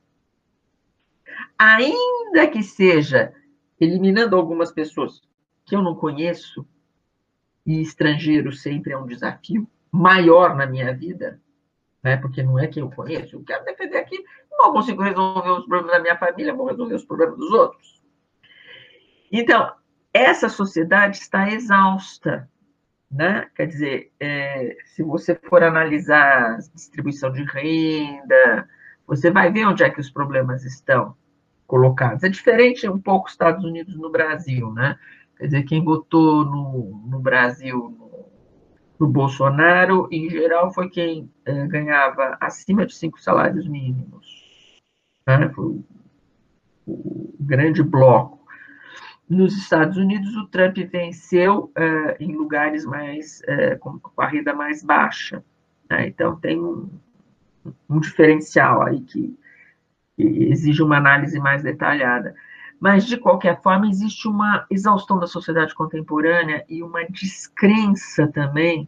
Ainda 1.58 2.48
que 2.48 2.63
seja 2.63 3.33
eliminando 3.79 4.35
algumas 4.35 4.71
pessoas 4.71 5.21
que 5.65 5.75
eu 5.75 5.81
não 5.81 5.96
conheço, 5.96 6.65
e 7.65 7.81
estrangeiro 7.81 8.52
sempre 8.52 8.94
é 8.94 8.98
um 8.98 9.06
desafio 9.06 9.67
maior 9.92 10.56
na 10.56 10.65
minha 10.65 10.94
vida, 10.94 11.39
né? 12.04 12.17
porque 12.17 12.42
não 12.42 12.58
é 12.58 12.67
quem 12.67 12.81
eu 12.81 12.89
conheço, 12.89 13.35
eu 13.35 13.44
quero 13.44 13.65
defender 13.65 13.98
aqui, 13.98 14.23
não 14.52 14.73
consigo 14.73 15.02
resolver 15.02 15.50
os 15.50 15.65
problemas 15.65 15.92
da 15.92 16.00
minha 16.02 16.17
família, 16.17 16.54
vou 16.54 16.67
resolver 16.67 16.96
os 16.96 17.06
problemas 17.06 17.37
dos 17.37 17.52
outros. 17.52 18.02
Então, 19.31 19.73
essa 20.13 20.50
sociedade 20.50 21.17
está 21.17 21.50
exausta 21.50 22.50
né? 23.12 23.48
Quer 23.56 23.68
dizer, 23.68 24.12
é, 24.20 24.78
se 24.86 25.04
você 25.04 25.36
for 25.36 25.64
analisar 25.64 26.58
distribuição 26.74 27.32
de 27.32 27.44
renda, 27.44 28.68
você 29.06 29.30
vai 29.30 29.52
ver 29.52 29.66
onde 29.66 29.84
é 29.84 29.90
que 29.90 30.00
os 30.00 30.10
problemas 30.10 30.64
estão 30.64 31.16
colocados. 31.68 32.24
É 32.24 32.30
diferente 32.30 32.88
um 32.88 33.00
pouco 33.00 33.30
Estados 33.30 33.64
Unidos 33.64 33.96
no 33.96 34.10
Brasil, 34.10 34.72
né? 34.74 34.98
Quer 35.38 35.46
dizer, 35.46 35.64
quem 35.64 35.84
votou 35.84 36.46
no, 36.46 37.02
no 37.08 37.20
Brasil 37.20 37.96
no, 37.98 38.12
o 39.00 39.08
Bolsonaro, 39.08 40.08
em 40.12 40.30
geral, 40.30 40.72
foi 40.72 40.90
quem 40.90 41.30
é, 41.46 41.68
ganhava 41.68 42.38
acima 42.40 42.86
de 42.86 42.94
cinco 42.94 43.20
salários 43.20 43.68
mínimos. 43.68 44.80
Né? 45.26 45.50
Foi 45.50 45.66
o, 45.66 45.84
o, 46.86 47.36
grande 47.40 47.82
bloco. 47.82 48.40
Nos 49.32 49.58
Estados 49.58 49.96
Unidos, 49.96 50.36
o 50.36 50.46
Trump 50.48 50.77
venceu 50.92 51.71
é, 51.73 52.17
em 52.19 52.36
lugares 52.36 52.84
mais 52.84 53.42
é, 53.48 53.75
com, 53.75 53.98
com 53.98 54.21
a 54.21 54.27
renda 54.27 54.54
mais 54.54 54.84
baixa. 54.84 55.42
Né? 55.90 56.10
Então, 56.10 56.36
tem 56.36 56.60
um, 56.60 56.90
um 57.90 58.02
diferencial 58.02 58.82
aí 58.82 59.00
que, 59.00 59.34
que 60.17 60.23
exige 60.52 60.84
uma 60.84 60.98
análise 60.98 61.40
mais 61.40 61.63
detalhada. 61.63 62.36
Mas, 62.77 63.06
de 63.06 63.15
qualquer 63.15 63.62
forma, 63.62 63.88
existe 63.88 64.27
uma 64.27 64.65
exaustão 64.69 65.17
da 65.17 65.27
sociedade 65.27 65.73
contemporânea 65.73 66.65
e 66.67 66.84
uma 66.84 67.06
descrença 67.06 68.27
também 68.27 68.86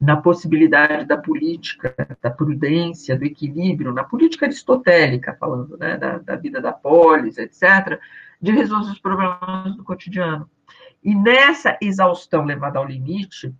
na 0.00 0.16
possibilidade 0.16 1.06
da 1.06 1.16
política, 1.16 1.92
da 2.22 2.30
prudência, 2.30 3.18
do 3.18 3.24
equilíbrio, 3.24 3.92
na 3.92 4.04
política 4.04 4.46
aristotélica, 4.46 5.36
falando 5.40 5.76
né, 5.76 5.96
da, 5.96 6.18
da 6.18 6.36
vida 6.36 6.60
da 6.60 6.70
polis, 6.70 7.36
etc., 7.36 7.98
de 8.40 8.52
resolver 8.52 8.92
os 8.92 8.98
problemas 8.98 9.76
do 9.76 9.84
cotidiano. 9.84 10.48
E 11.02 11.14
nessa 11.14 11.78
exaustão 11.80 12.44
levada 12.44 12.78
ao 12.78 12.84
limite, 12.84 13.54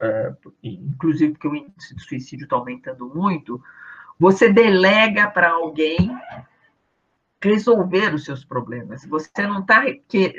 é, 0.00 0.34
inclusive 0.62 1.32
porque 1.32 1.48
o 1.48 1.54
índice 1.54 1.94
de 1.94 2.02
suicídio 2.02 2.44
está 2.44 2.56
aumentando 2.56 3.08
muito, 3.14 3.62
você 4.18 4.52
delega 4.52 5.30
para 5.30 5.50
alguém 5.50 6.16
resolver 7.42 8.14
os 8.14 8.24
seus 8.24 8.44
problemas. 8.44 9.04
Você 9.06 9.46
não 9.46 9.62
tá 9.62 9.84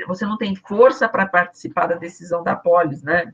você 0.07 0.25
não 0.25 0.37
tem 0.37 0.55
força 0.55 1.07
para 1.07 1.25
participar 1.25 1.87
da 1.87 1.95
decisão 1.95 2.43
da 2.43 2.55
polis, 2.55 3.03
né? 3.03 3.33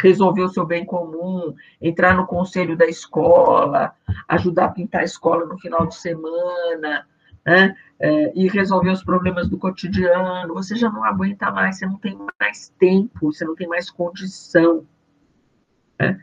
Resolver 0.00 0.42
o 0.42 0.48
seu 0.48 0.66
bem 0.66 0.84
comum, 0.84 1.54
entrar 1.80 2.14
no 2.14 2.26
conselho 2.26 2.76
da 2.76 2.86
escola, 2.86 3.94
ajudar 4.28 4.66
a 4.66 4.72
pintar 4.72 5.00
a 5.00 5.04
escola 5.04 5.46
no 5.46 5.58
final 5.58 5.86
de 5.86 5.96
semana, 5.96 7.06
né? 7.46 7.76
É, 7.98 8.32
e 8.34 8.48
resolver 8.48 8.90
os 8.90 9.04
problemas 9.04 9.48
do 9.48 9.56
cotidiano. 9.56 10.52
Você 10.54 10.74
já 10.74 10.90
não 10.90 11.04
aguenta 11.04 11.50
mais, 11.50 11.78
você 11.78 11.86
não 11.86 11.96
tem 11.96 12.18
mais 12.38 12.68
tempo, 12.78 13.32
você 13.32 13.44
não 13.44 13.54
tem 13.54 13.68
mais 13.68 13.88
condição. 13.88 14.84
Né? 15.98 16.20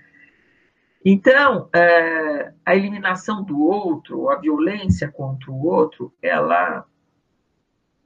Então, 1.04 1.70
é, 1.74 2.54
a 2.66 2.76
eliminação 2.76 3.44
do 3.44 3.60
outro, 3.62 4.30
a 4.30 4.38
violência 4.38 5.10
contra 5.10 5.50
o 5.50 5.66
outro, 5.66 6.14
ela, 6.22 6.86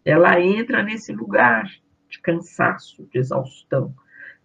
ela 0.05 0.39
entra 0.39 0.83
nesse 0.83 1.11
lugar 1.11 1.65
de 2.07 2.21
cansaço, 2.21 3.05
de 3.11 3.17
exaustão. 3.17 3.93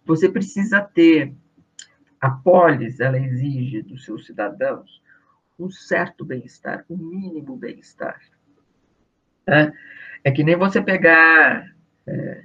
Você 0.05 0.27
precisa 0.27 0.81
ter, 0.81 1.33
a 2.19 2.29
polis, 2.29 2.99
ela 2.99 3.17
exige 3.17 3.81
dos 3.83 4.03
seus 4.03 4.25
cidadãos 4.25 5.01
um 5.57 5.69
certo 5.69 6.25
bem-estar, 6.25 6.83
um 6.89 6.97
mínimo 6.97 7.55
bem-estar. 7.55 8.19
É, 9.47 9.71
é 10.23 10.31
que 10.31 10.43
nem 10.43 10.55
você 10.55 10.81
pegar 10.81 11.73
é, 12.07 12.43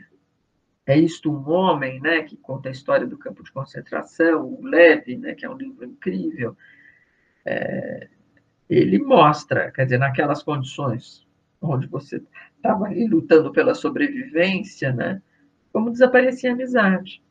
é 0.87 0.99
Isto 0.99 1.31
um 1.31 1.51
Homem, 1.51 2.01
né, 2.01 2.23
que 2.23 2.37
conta 2.37 2.69
a 2.69 2.73
história 2.73 3.07
do 3.07 3.19
campo 3.19 3.45
de 3.45 3.53
concentração, 3.53 4.45
o 4.45 4.65
Leve, 4.65 5.17
né, 5.17 5.35
que 5.35 5.45
é 5.45 5.51
um 5.51 5.57
livro 5.57 5.85
incrível, 5.85 6.57
é, 7.45 8.09
ele 8.69 8.99
mostra, 8.99 9.71
quer 9.71 9.85
dizer, 9.85 9.99
naquelas 9.99 10.43
condições 10.43 11.27
onde 11.61 11.87
você 11.87 12.23
estava 12.57 12.87
ali 12.87 13.07
lutando 13.07 13.53
pela 13.53 13.75
sobrevivência, 13.75 14.93
né, 14.93 15.21
como 15.73 15.91
desaparecia 15.91 16.51
a 16.51 16.55
amizade, 16.55 17.23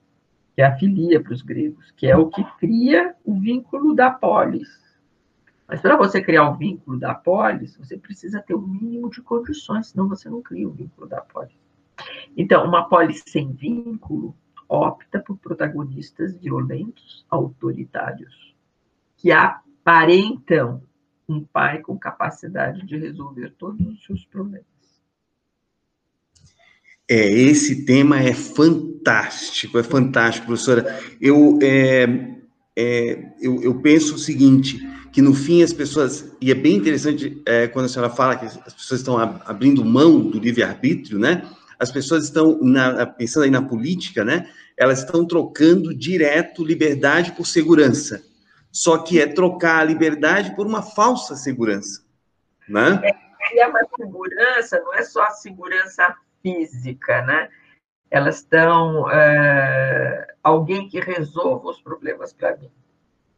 que 0.55 0.61
é 0.61 0.65
a 0.65 0.77
filia 0.77 1.21
para 1.21 1.33
os 1.33 1.41
gregos, 1.41 1.91
que 1.91 2.07
é 2.07 2.15
o 2.15 2.29
que 2.29 2.43
cria 2.59 3.15
o 3.23 3.39
vínculo 3.39 3.95
da 3.95 4.11
polis. 4.11 4.86
Mas 5.67 5.81
para 5.81 5.97
você 5.97 6.21
criar 6.21 6.49
o 6.49 6.55
vínculo 6.55 6.97
da 6.97 7.13
polis, 7.13 7.75
você 7.75 7.97
precisa 7.97 8.41
ter 8.41 8.53
o 8.53 8.61
mínimo 8.61 9.09
de 9.09 9.21
condições, 9.21 9.87
senão 9.87 10.07
você 10.07 10.29
não 10.29 10.41
cria 10.41 10.67
o 10.67 10.71
vínculo 10.71 11.07
da 11.07 11.19
polis. 11.19 11.57
Então, 12.37 12.65
uma 12.65 12.87
polis 12.87 13.23
sem 13.27 13.51
vínculo 13.51 14.35
opta 14.69 15.19
por 15.19 15.37
protagonistas 15.37 16.37
violentos, 16.37 17.25
autoritários, 17.29 18.55
que 19.17 19.31
aparentam 19.31 20.81
um 21.27 21.43
pai 21.43 21.81
com 21.81 21.97
capacidade 21.97 22.85
de 22.85 22.97
resolver 22.97 23.53
todos 23.57 23.85
os 23.85 24.05
seus 24.05 24.23
problemas. 24.25 24.65
É, 27.09 27.29
esse 27.29 27.85
tema 27.85 28.19
é 28.19 28.33
fantástico, 28.33 29.77
é 29.77 29.83
fantástico, 29.83 30.47
professora. 30.47 30.99
Eu, 31.21 31.57
é, 31.61 32.36
é, 32.77 33.31
eu, 33.41 33.61
eu, 33.63 33.81
penso 33.81 34.15
o 34.15 34.19
seguinte, 34.19 34.79
que 35.11 35.21
no 35.21 35.33
fim 35.33 35.63
as 35.63 35.73
pessoas, 35.73 36.31
e 36.39 36.51
é 36.51 36.55
bem 36.55 36.75
interessante 36.75 37.41
é, 37.45 37.67
quando 37.67 37.85
a 37.85 37.89
senhora 37.89 38.09
fala 38.09 38.35
que 38.35 38.45
as 38.45 38.73
pessoas 38.73 39.01
estão 39.01 39.17
abrindo 39.17 39.83
mão 39.83 40.21
do 40.21 40.39
livre-arbítrio, 40.39 41.17
né? 41.17 41.41
as 41.79 41.91
pessoas 41.91 42.25
estão, 42.25 42.59
na, 42.61 43.05
pensando 43.05 43.43
aí 43.43 43.51
na 43.51 43.61
política, 43.61 44.23
né? 44.23 44.49
Elas 44.75 44.99
estão 44.99 45.25
trocando 45.25 45.95
direto 45.95 46.65
liberdade 46.65 47.31
por 47.33 47.45
segurança. 47.45 48.23
Só 48.71 48.97
que 48.99 49.19
é 49.19 49.27
trocar 49.27 49.79
a 49.79 49.83
liberdade 49.83 50.55
por 50.55 50.65
uma 50.65 50.81
falsa 50.81 51.35
segurança, 51.35 52.01
né? 52.67 53.01
É, 53.03 53.59
é 53.59 53.67
uma 53.67 53.81
segurança, 53.95 54.79
não 54.79 54.93
é 54.93 55.03
só 55.03 55.23
a 55.23 55.31
segurança 55.31 56.15
física, 56.41 57.21
né? 57.23 57.49
Elas 58.09 58.37
estão 58.37 59.09
é, 59.11 60.27
alguém 60.43 60.87
que 60.87 60.99
resolva 60.99 61.69
os 61.69 61.81
problemas 61.81 62.33
para 62.33 62.55
mim, 62.57 62.71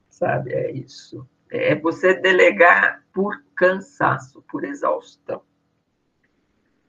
sabe? 0.10 0.54
É 0.54 0.72
isso. 0.72 1.28
É 1.50 1.76
você 1.76 2.14
delegar 2.14 3.04
por 3.12 3.44
cansaço, 3.56 4.42
por 4.44 4.64
exaustão. 4.64 5.42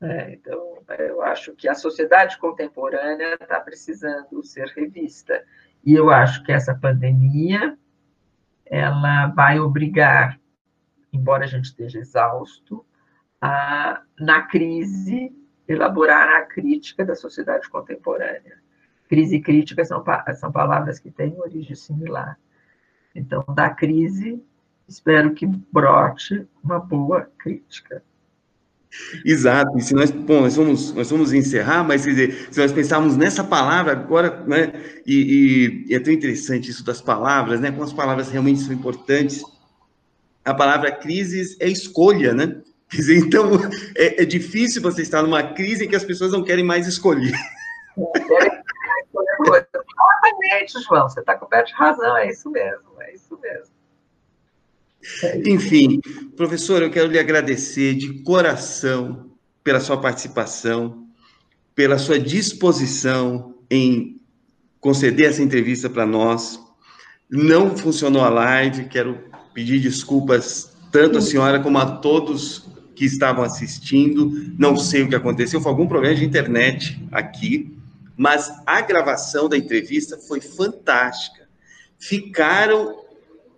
É, 0.01 0.33
então, 0.33 0.79
eu 0.99 1.21
acho 1.23 1.55
que 1.55 1.69
a 1.69 1.75
sociedade 1.75 2.39
contemporânea 2.39 3.35
está 3.35 3.61
precisando 3.61 4.43
ser 4.43 4.69
revista. 4.69 5.45
E 5.85 5.95
eu 5.95 6.11
acho 6.11 6.43
que 6.43 6.53
essa 6.53 6.75
pandemia 6.75 7.79
ela 8.65 9.27
vai 9.29 9.59
obrigar, 9.59 10.41
embora 11.13 11.45
a 11.45 11.49
gente 11.49 11.67
esteja 11.67 11.99
exausto, 11.99 12.87
a, 13.41 14.03
na 14.19 14.43
crise, 14.43 15.35
elaborar 15.67 16.29
a 16.29 16.47
crítica 16.47 17.05
da 17.05 17.15
sociedade 17.15 17.69
contemporânea. 17.69 18.63
Crise 19.11 19.35
e 19.35 19.41
crítica 19.41 19.85
são, 19.85 20.05
são 20.37 20.53
palavras 20.53 21.01
que 21.01 21.11
têm 21.11 21.35
origem 21.37 21.75
similar. 21.75 22.39
Então, 23.13 23.45
da 23.53 23.69
crise, 23.69 24.41
espero 24.89 25.35
que 25.35 25.45
brote 25.45 26.47
uma 26.63 26.79
boa 26.79 27.29
crítica. 27.37 28.05
Exato, 29.25 29.77
e 29.77 29.83
se 29.83 29.95
nós, 29.95 30.13
bom, 30.13 30.43
nós 30.43 30.55
vamos, 30.55 30.95
nós 30.95 31.11
vamos 31.11 31.33
encerrar, 31.33 31.83
mas 31.83 32.05
quer 32.05 32.11
dizer, 32.11 32.49
se 32.53 32.61
nós 32.61 32.71
pensarmos 32.71 33.17
nessa 33.17 33.43
palavra 33.43 33.91
agora, 33.91 34.45
né, 34.45 34.73
e, 35.05 35.87
e, 35.89 35.95
é 35.95 35.99
tão 35.99 36.13
interessante 36.13 36.71
isso 36.71 36.85
das 36.85 37.01
palavras, 37.01 37.61
né, 37.61 37.73
como 37.73 37.83
as 37.83 37.93
palavras 37.93 38.31
realmente 38.31 38.61
são 38.61 38.73
importantes. 38.73 39.43
A 40.45 40.55
palavra 40.55 40.93
crise 40.93 41.57
é 41.59 41.69
escolha, 41.69 42.33
né? 42.33 42.61
Quer 42.89 42.97
dizer, 42.97 43.19
então, 43.19 43.51
é, 43.97 44.23
é 44.23 44.25
difícil 44.25 44.81
você 44.81 45.03
estar 45.03 45.21
numa 45.21 45.43
crise 45.43 45.85
em 45.85 45.89
que 45.89 45.97
as 45.97 46.05
pessoas 46.05 46.31
não 46.31 46.45
querem 46.45 46.65
mais 46.65 46.87
escolher. 46.87 47.33
Exatamente, 50.51 50.83
João, 50.83 51.09
você 51.09 51.21
está 51.21 51.37
coberto 51.37 51.69
de 51.69 51.75
razão, 51.75 52.17
é 52.17 52.29
isso 52.29 52.51
mesmo, 52.51 53.01
é 53.01 53.15
isso 53.15 53.39
mesmo. 53.41 53.81
Enfim, 55.47 56.01
professor, 56.37 56.83
eu 56.83 56.91
quero 56.91 57.09
lhe 57.09 57.19
agradecer 57.19 57.95
de 57.95 58.23
coração 58.23 59.31
pela 59.63 59.81
sua 59.81 59.99
participação, 59.99 61.07
pela 61.75 61.99
sua 61.99 62.19
disposição 62.19 63.55
em 63.71 64.21
conceder 64.81 65.31
essa 65.31 65.43
entrevista 65.43 65.89
para 65.89 66.05
nós. 66.05 66.61
Não 67.31 67.77
funcionou 67.77 68.23
a 68.23 68.29
live, 68.29 68.87
quero 68.87 69.19
pedir 69.55 69.79
desculpas 69.79 70.77
tanto 70.91 71.19
à 71.19 71.21
senhora 71.21 71.61
como 71.61 71.79
a 71.79 71.99
todos 71.99 72.69
que 72.97 73.05
estavam 73.05 73.45
assistindo. 73.45 74.31
Não 74.59 74.77
sei 74.77 75.03
o 75.03 75.09
que 75.09 75.15
aconteceu, 75.15 75.61
foi 75.61 75.71
algum 75.71 75.87
problema 75.87 76.17
de 76.17 76.25
internet 76.25 77.01
aqui, 77.13 77.80
mas 78.21 78.53
a 78.67 78.83
gravação 78.83 79.49
da 79.49 79.57
entrevista 79.57 80.19
foi 80.19 80.43
fantástica. 80.43 81.49
Ficaram 81.99 83.01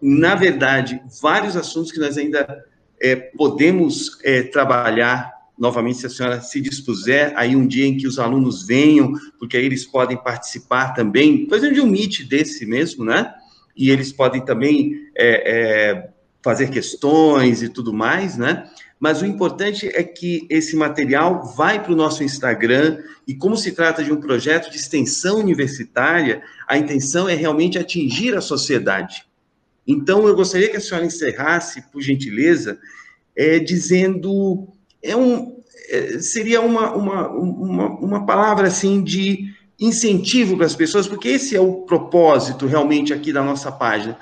na 0.01 0.35
verdade, 0.35 1.01
vários 1.21 1.57
assuntos 1.57 1.93
que 1.93 2.01
nós 2.01 2.19
ainda 2.19 2.65
é, 3.01 3.15
podemos 3.15 4.19
é, 4.25 4.43
trabalhar 4.43 5.33
novamente, 5.57 5.99
se 5.99 6.07
a 6.07 6.11
senhora 6.11 6.41
se 6.41 6.61
dispuser, 6.61 7.33
aí 7.37 7.55
um 7.55 7.65
dia 7.65 7.87
em 7.87 7.97
que 7.97 8.09
os 8.09 8.19
alunos 8.19 8.67
venham, 8.67 9.13
porque 9.39 9.57
aí 9.57 9.65
eles 9.65 9.85
podem 9.85 10.17
participar 10.17 10.93
também, 10.93 11.47
fazendo 11.49 11.75
de 11.75 11.81
um 11.81 11.87
meet 11.87 12.27
desse 12.29 12.67
mesmo, 12.67 13.05
né? 13.05 13.33
E 13.77 13.91
eles 13.91 14.13
podem 14.13 14.45
também 14.45 15.09
é, 15.17 15.53
é, 15.53 16.11
fazer 16.43 16.69
questões 16.71 17.63
e 17.63 17.69
tudo 17.69 17.93
mais, 17.93 18.37
né? 18.37 18.69
Mas 19.03 19.21
o 19.21 19.27
importante 19.27 19.89
é 19.93 20.05
que 20.05 20.47
esse 20.49 20.77
material 20.77 21.45
vai 21.57 21.83
para 21.83 21.93
o 21.93 21.97
nosso 21.97 22.23
Instagram 22.23 23.03
e 23.27 23.35
como 23.35 23.57
se 23.57 23.73
trata 23.73 24.05
de 24.05 24.13
um 24.13 24.21
projeto 24.21 24.71
de 24.71 24.77
extensão 24.77 25.41
universitária, 25.41 26.41
a 26.69 26.79
intenção 26.79 27.29
é 27.29 27.35
realmente 27.35 27.77
atingir 27.77 28.33
a 28.37 28.41
sociedade. 28.41 29.25
Então, 29.85 30.29
eu 30.29 30.37
gostaria 30.37 30.71
que 30.71 30.77
a 30.77 30.81
senhora 30.81 31.05
encerrasse, 31.05 31.83
por 31.91 32.01
gentileza, 32.01 32.79
é, 33.35 33.59
dizendo 33.59 34.69
é 35.03 35.17
um, 35.17 35.61
é, 35.89 36.21
seria 36.21 36.61
uma, 36.61 36.95
uma, 36.95 37.29
uma, 37.29 37.89
uma 37.99 38.25
palavra 38.25 38.69
assim 38.69 39.03
de 39.03 39.53
incentivo 39.81 40.57
para 40.57 40.67
as 40.67 40.77
pessoas, 40.77 41.09
porque 41.09 41.31
esse 41.31 41.57
é 41.57 41.61
o 41.61 41.83
propósito 41.83 42.69
realmente 42.69 43.13
aqui 43.13 43.33
da 43.33 43.43
nossa 43.43 43.73
página. 43.73 44.17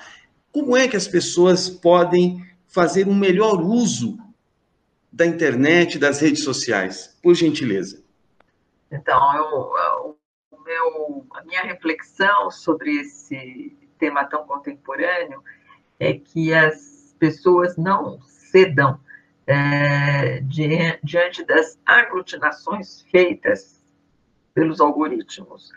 Como 0.50 0.74
é 0.74 0.88
que 0.88 0.96
as 0.96 1.06
pessoas 1.06 1.68
podem 1.68 2.42
fazer 2.66 3.06
um 3.06 3.14
melhor 3.14 3.60
uso 3.60 4.18
da 5.12 5.26
internet, 5.26 5.98
das 5.98 6.20
redes 6.20 6.44
sociais? 6.44 7.18
Por 7.22 7.34
gentileza. 7.34 8.02
Então, 8.90 9.36
eu, 9.36 10.16
meu, 10.64 11.26
a 11.34 11.42
minha 11.44 11.62
reflexão 11.62 12.50
sobre 12.50 13.00
esse 13.00 13.76
tema 13.98 14.24
tão 14.24 14.46
contemporâneo 14.46 15.42
é 15.98 16.14
que 16.14 16.54
as 16.54 17.14
pessoas 17.18 17.76
não 17.76 18.20
cedam 18.22 18.98
é, 19.46 20.40
diante 21.02 21.44
das 21.44 21.78
aglutinações 21.84 23.02
feitas 23.10 23.82
pelos 24.54 24.80
algoritmos, 24.80 25.70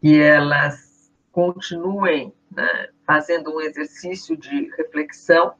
que 0.00 0.20
elas 0.20 1.10
continuem 1.32 2.32
né, 2.50 2.88
fazendo 3.06 3.54
um 3.54 3.60
exercício 3.60 4.36
de 4.36 4.70
reflexão 4.76 5.54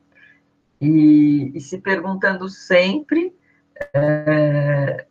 e, 0.87 1.57
e 1.57 1.61
se 1.61 1.79
perguntando 1.79 2.49
sempre 2.49 3.35
é, 3.95 5.07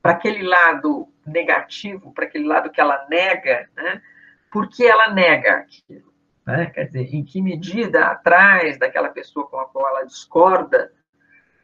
para 0.00 0.12
aquele 0.12 0.42
lado 0.42 1.08
negativo, 1.26 2.12
para 2.12 2.24
aquele 2.24 2.46
lado 2.46 2.70
que 2.70 2.80
ela 2.80 3.06
nega, 3.08 3.68
né, 3.76 4.00
por 4.50 4.68
que 4.68 4.86
ela 4.86 5.12
nega 5.12 5.56
aquilo? 5.56 6.12
Né? 6.46 6.66
Quer 6.66 6.84
dizer, 6.84 7.14
em 7.14 7.24
que 7.24 7.42
medida 7.42 8.06
atrás 8.06 8.78
daquela 8.78 9.08
pessoa 9.08 9.46
com 9.48 9.58
a 9.58 9.66
qual 9.66 9.88
ela 9.88 10.04
discorda, 10.04 10.92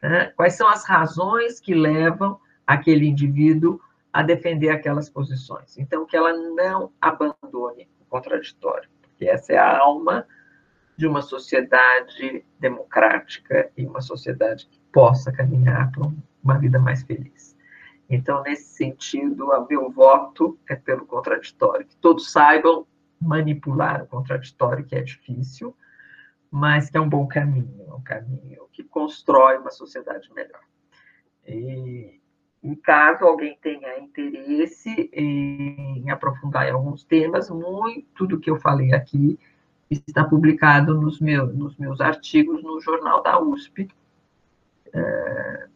né? 0.01 0.33
Quais 0.35 0.55
são 0.55 0.67
as 0.67 0.83
razões 0.83 1.61
que 1.61 1.73
levam 1.73 2.37
aquele 2.67 3.07
indivíduo 3.07 3.79
a 4.11 4.21
defender 4.21 4.69
aquelas 4.69 5.09
posições? 5.09 5.77
Então, 5.77 6.05
que 6.05 6.17
ela 6.17 6.33
não 6.33 6.91
abandone 6.99 7.89
o 8.01 8.05
contraditório, 8.09 8.89
porque 9.01 9.25
essa 9.25 9.53
é 9.53 9.57
a 9.57 9.77
alma 9.77 10.27
de 10.95 11.07
uma 11.07 11.21
sociedade 11.21 12.45
democrática 12.59 13.71
e 13.75 13.85
uma 13.85 14.01
sociedade 14.01 14.67
que 14.67 14.79
possa 14.91 15.31
caminhar 15.31 15.91
para 15.91 16.11
uma 16.43 16.57
vida 16.57 16.79
mais 16.79 17.03
feliz. 17.03 17.57
Então, 18.09 18.43
nesse 18.43 18.75
sentido, 18.75 19.47
o 19.47 19.67
meu 19.67 19.89
voto 19.89 20.57
é 20.69 20.75
pelo 20.75 21.05
contraditório, 21.05 21.85
que 21.85 21.95
todos 21.95 22.31
saibam 22.31 22.85
manipular 23.19 24.03
o 24.03 24.07
contraditório, 24.07 24.85
que 24.85 24.95
é 24.95 25.01
difícil, 25.01 25.75
mas 26.51 26.89
que 26.89 26.97
é 26.97 27.01
um 27.01 27.09
bom 27.09 27.25
caminho, 27.27 27.95
um 27.95 28.03
caminho 28.03 28.67
que 28.71 28.83
constrói 28.83 29.57
uma 29.57 29.71
sociedade 29.71 30.31
melhor. 30.33 30.61
E, 31.47 32.21
e 32.61 32.75
caso 32.75 33.25
alguém 33.25 33.57
tenha 33.61 33.97
interesse 33.99 35.09
em 35.11 36.09
aprofundar 36.11 36.67
em 36.67 36.71
alguns 36.71 37.03
temas, 37.03 37.49
muito 37.49 38.27
do 38.27 38.39
que 38.39 38.51
eu 38.51 38.57
falei 38.57 38.93
aqui 38.93 39.39
está 40.07 40.23
publicado 40.23 40.99
nos, 40.99 41.19
meu, 41.19 41.47
nos 41.47 41.77
meus 41.77 42.01
artigos 42.01 42.63
no 42.63 42.79
jornal 42.81 43.21
da 43.21 43.39
USP. 43.39 43.87
É, 44.93 45.67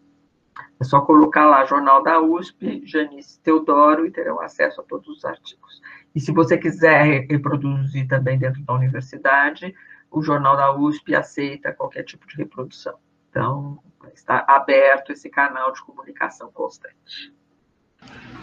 é 0.80 0.84
só 0.84 1.02
colocar 1.02 1.46
lá 1.46 1.66
Jornal 1.66 2.04
da 2.04 2.20
USP, 2.22 2.84
Janice 2.86 3.40
Teodoro, 3.42 4.06
e 4.06 4.12
terão 4.12 4.40
acesso 4.40 4.82
a 4.82 4.84
todos 4.84 5.08
os 5.08 5.26
artigos. 5.26 5.82
E 6.14 6.20
se 6.20 6.32
você 6.32 6.58
quiser 6.58 7.26
reproduzir 7.30 8.08
também 8.08 8.38
dentro 8.38 8.62
da 8.64 8.74
universidade, 8.74 9.74
o 10.12 10.22
Jornal 10.22 10.56
da 10.56 10.76
USP 10.76 11.16
aceita 11.16 11.74
qualquer 11.74 12.04
tipo 12.04 12.28
de 12.28 12.36
reprodução. 12.36 12.96
Então, 13.30 13.80
está 14.14 14.46
aberto 14.48 15.12
esse 15.12 15.30
canal 15.30 15.72
de 15.72 15.82
comunicação 15.84 16.52
constante. 16.52 17.34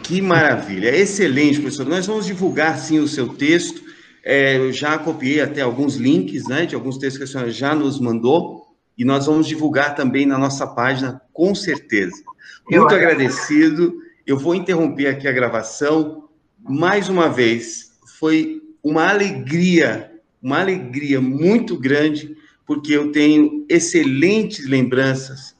Que 0.03 0.21
maravilha, 0.21 0.95
excelente, 0.95 1.61
professor. 1.61 1.87
Nós 1.87 2.07
vamos 2.07 2.27
divulgar 2.27 2.77
sim 2.79 2.99
o 2.99 3.09
seu 3.09 3.29
texto. 3.35 3.94
É, 4.25 4.57
eu 4.57 4.73
já 4.73 4.99
copiei 4.99 5.41
até 5.41 5.61
alguns 5.61 5.97
links, 5.97 6.49
né, 6.49 6.65
de 6.67 6.75
alguns 6.75 6.97
textos 6.97 7.19
que 7.19 7.25
a 7.25 7.27
senhora 7.27 7.51
já 7.51 7.75
nos 7.75 8.01
mandou, 8.01 8.65
e 8.97 9.05
nós 9.05 9.27
vamos 9.27 9.47
divulgar 9.47 9.95
também 9.95 10.25
na 10.25 10.39
nossa 10.39 10.67
página, 10.67 11.21
com 11.33 11.55
certeza. 11.55 12.23
Muito 12.71 12.93
eu 12.93 12.97
agradecido. 12.97 14.01
Eu 14.27 14.39
vou 14.39 14.55
interromper 14.55 15.09
aqui 15.09 15.29
a 15.29 15.33
gravação. 15.33 16.29
Mais 16.59 17.09
uma 17.09 17.29
vez, 17.29 17.93
foi 18.19 18.63
uma 18.83 19.11
alegria 19.11 20.15
uma 20.45 20.61
alegria 20.61 21.23
muito 21.23 21.75
grande, 21.75 22.37
porque 22.67 22.93
eu 22.93 23.11
tenho 23.11 23.65
excelentes 23.67 24.69
lembranças 24.69 25.57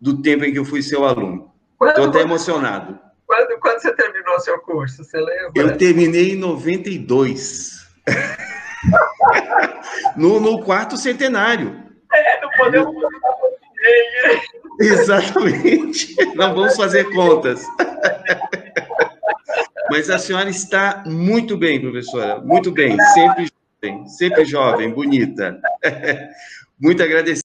do 0.00 0.20
tempo 0.20 0.44
em 0.44 0.52
que 0.52 0.58
eu 0.58 0.64
fui 0.64 0.82
seu 0.82 1.04
aluno. 1.04 1.52
Estou 1.80 2.06
até 2.06 2.22
emocionado. 2.22 2.98
Quando, 3.24 3.60
quando 3.60 3.80
você 3.80 3.94
terminou 3.94 4.40
seu 4.40 4.58
curso, 4.58 5.04
você 5.04 5.16
lembra? 5.18 5.52
Eu 5.54 5.76
terminei 5.76 6.32
em 6.32 6.36
92. 6.36 7.85
no, 10.16 10.40
no 10.40 10.64
quarto 10.64 10.96
centenário. 10.96 11.84
É, 12.12 12.40
não 12.40 12.50
podemos. 12.56 12.94
Exatamente. 14.80 16.16
Não 16.34 16.54
vamos 16.54 16.76
fazer 16.76 17.04
contas. 17.12 17.62
Mas 19.90 20.10
a 20.10 20.18
senhora 20.18 20.50
está 20.50 21.04
muito 21.06 21.56
bem, 21.56 21.80
professora. 21.80 22.40
Muito 22.40 22.72
bem. 22.72 22.96
Sempre 23.14 23.48
sempre 24.06 24.44
jovem, 24.44 24.90
bonita. 24.90 25.60
Muito 26.78 27.02
agradecido. 27.02 27.34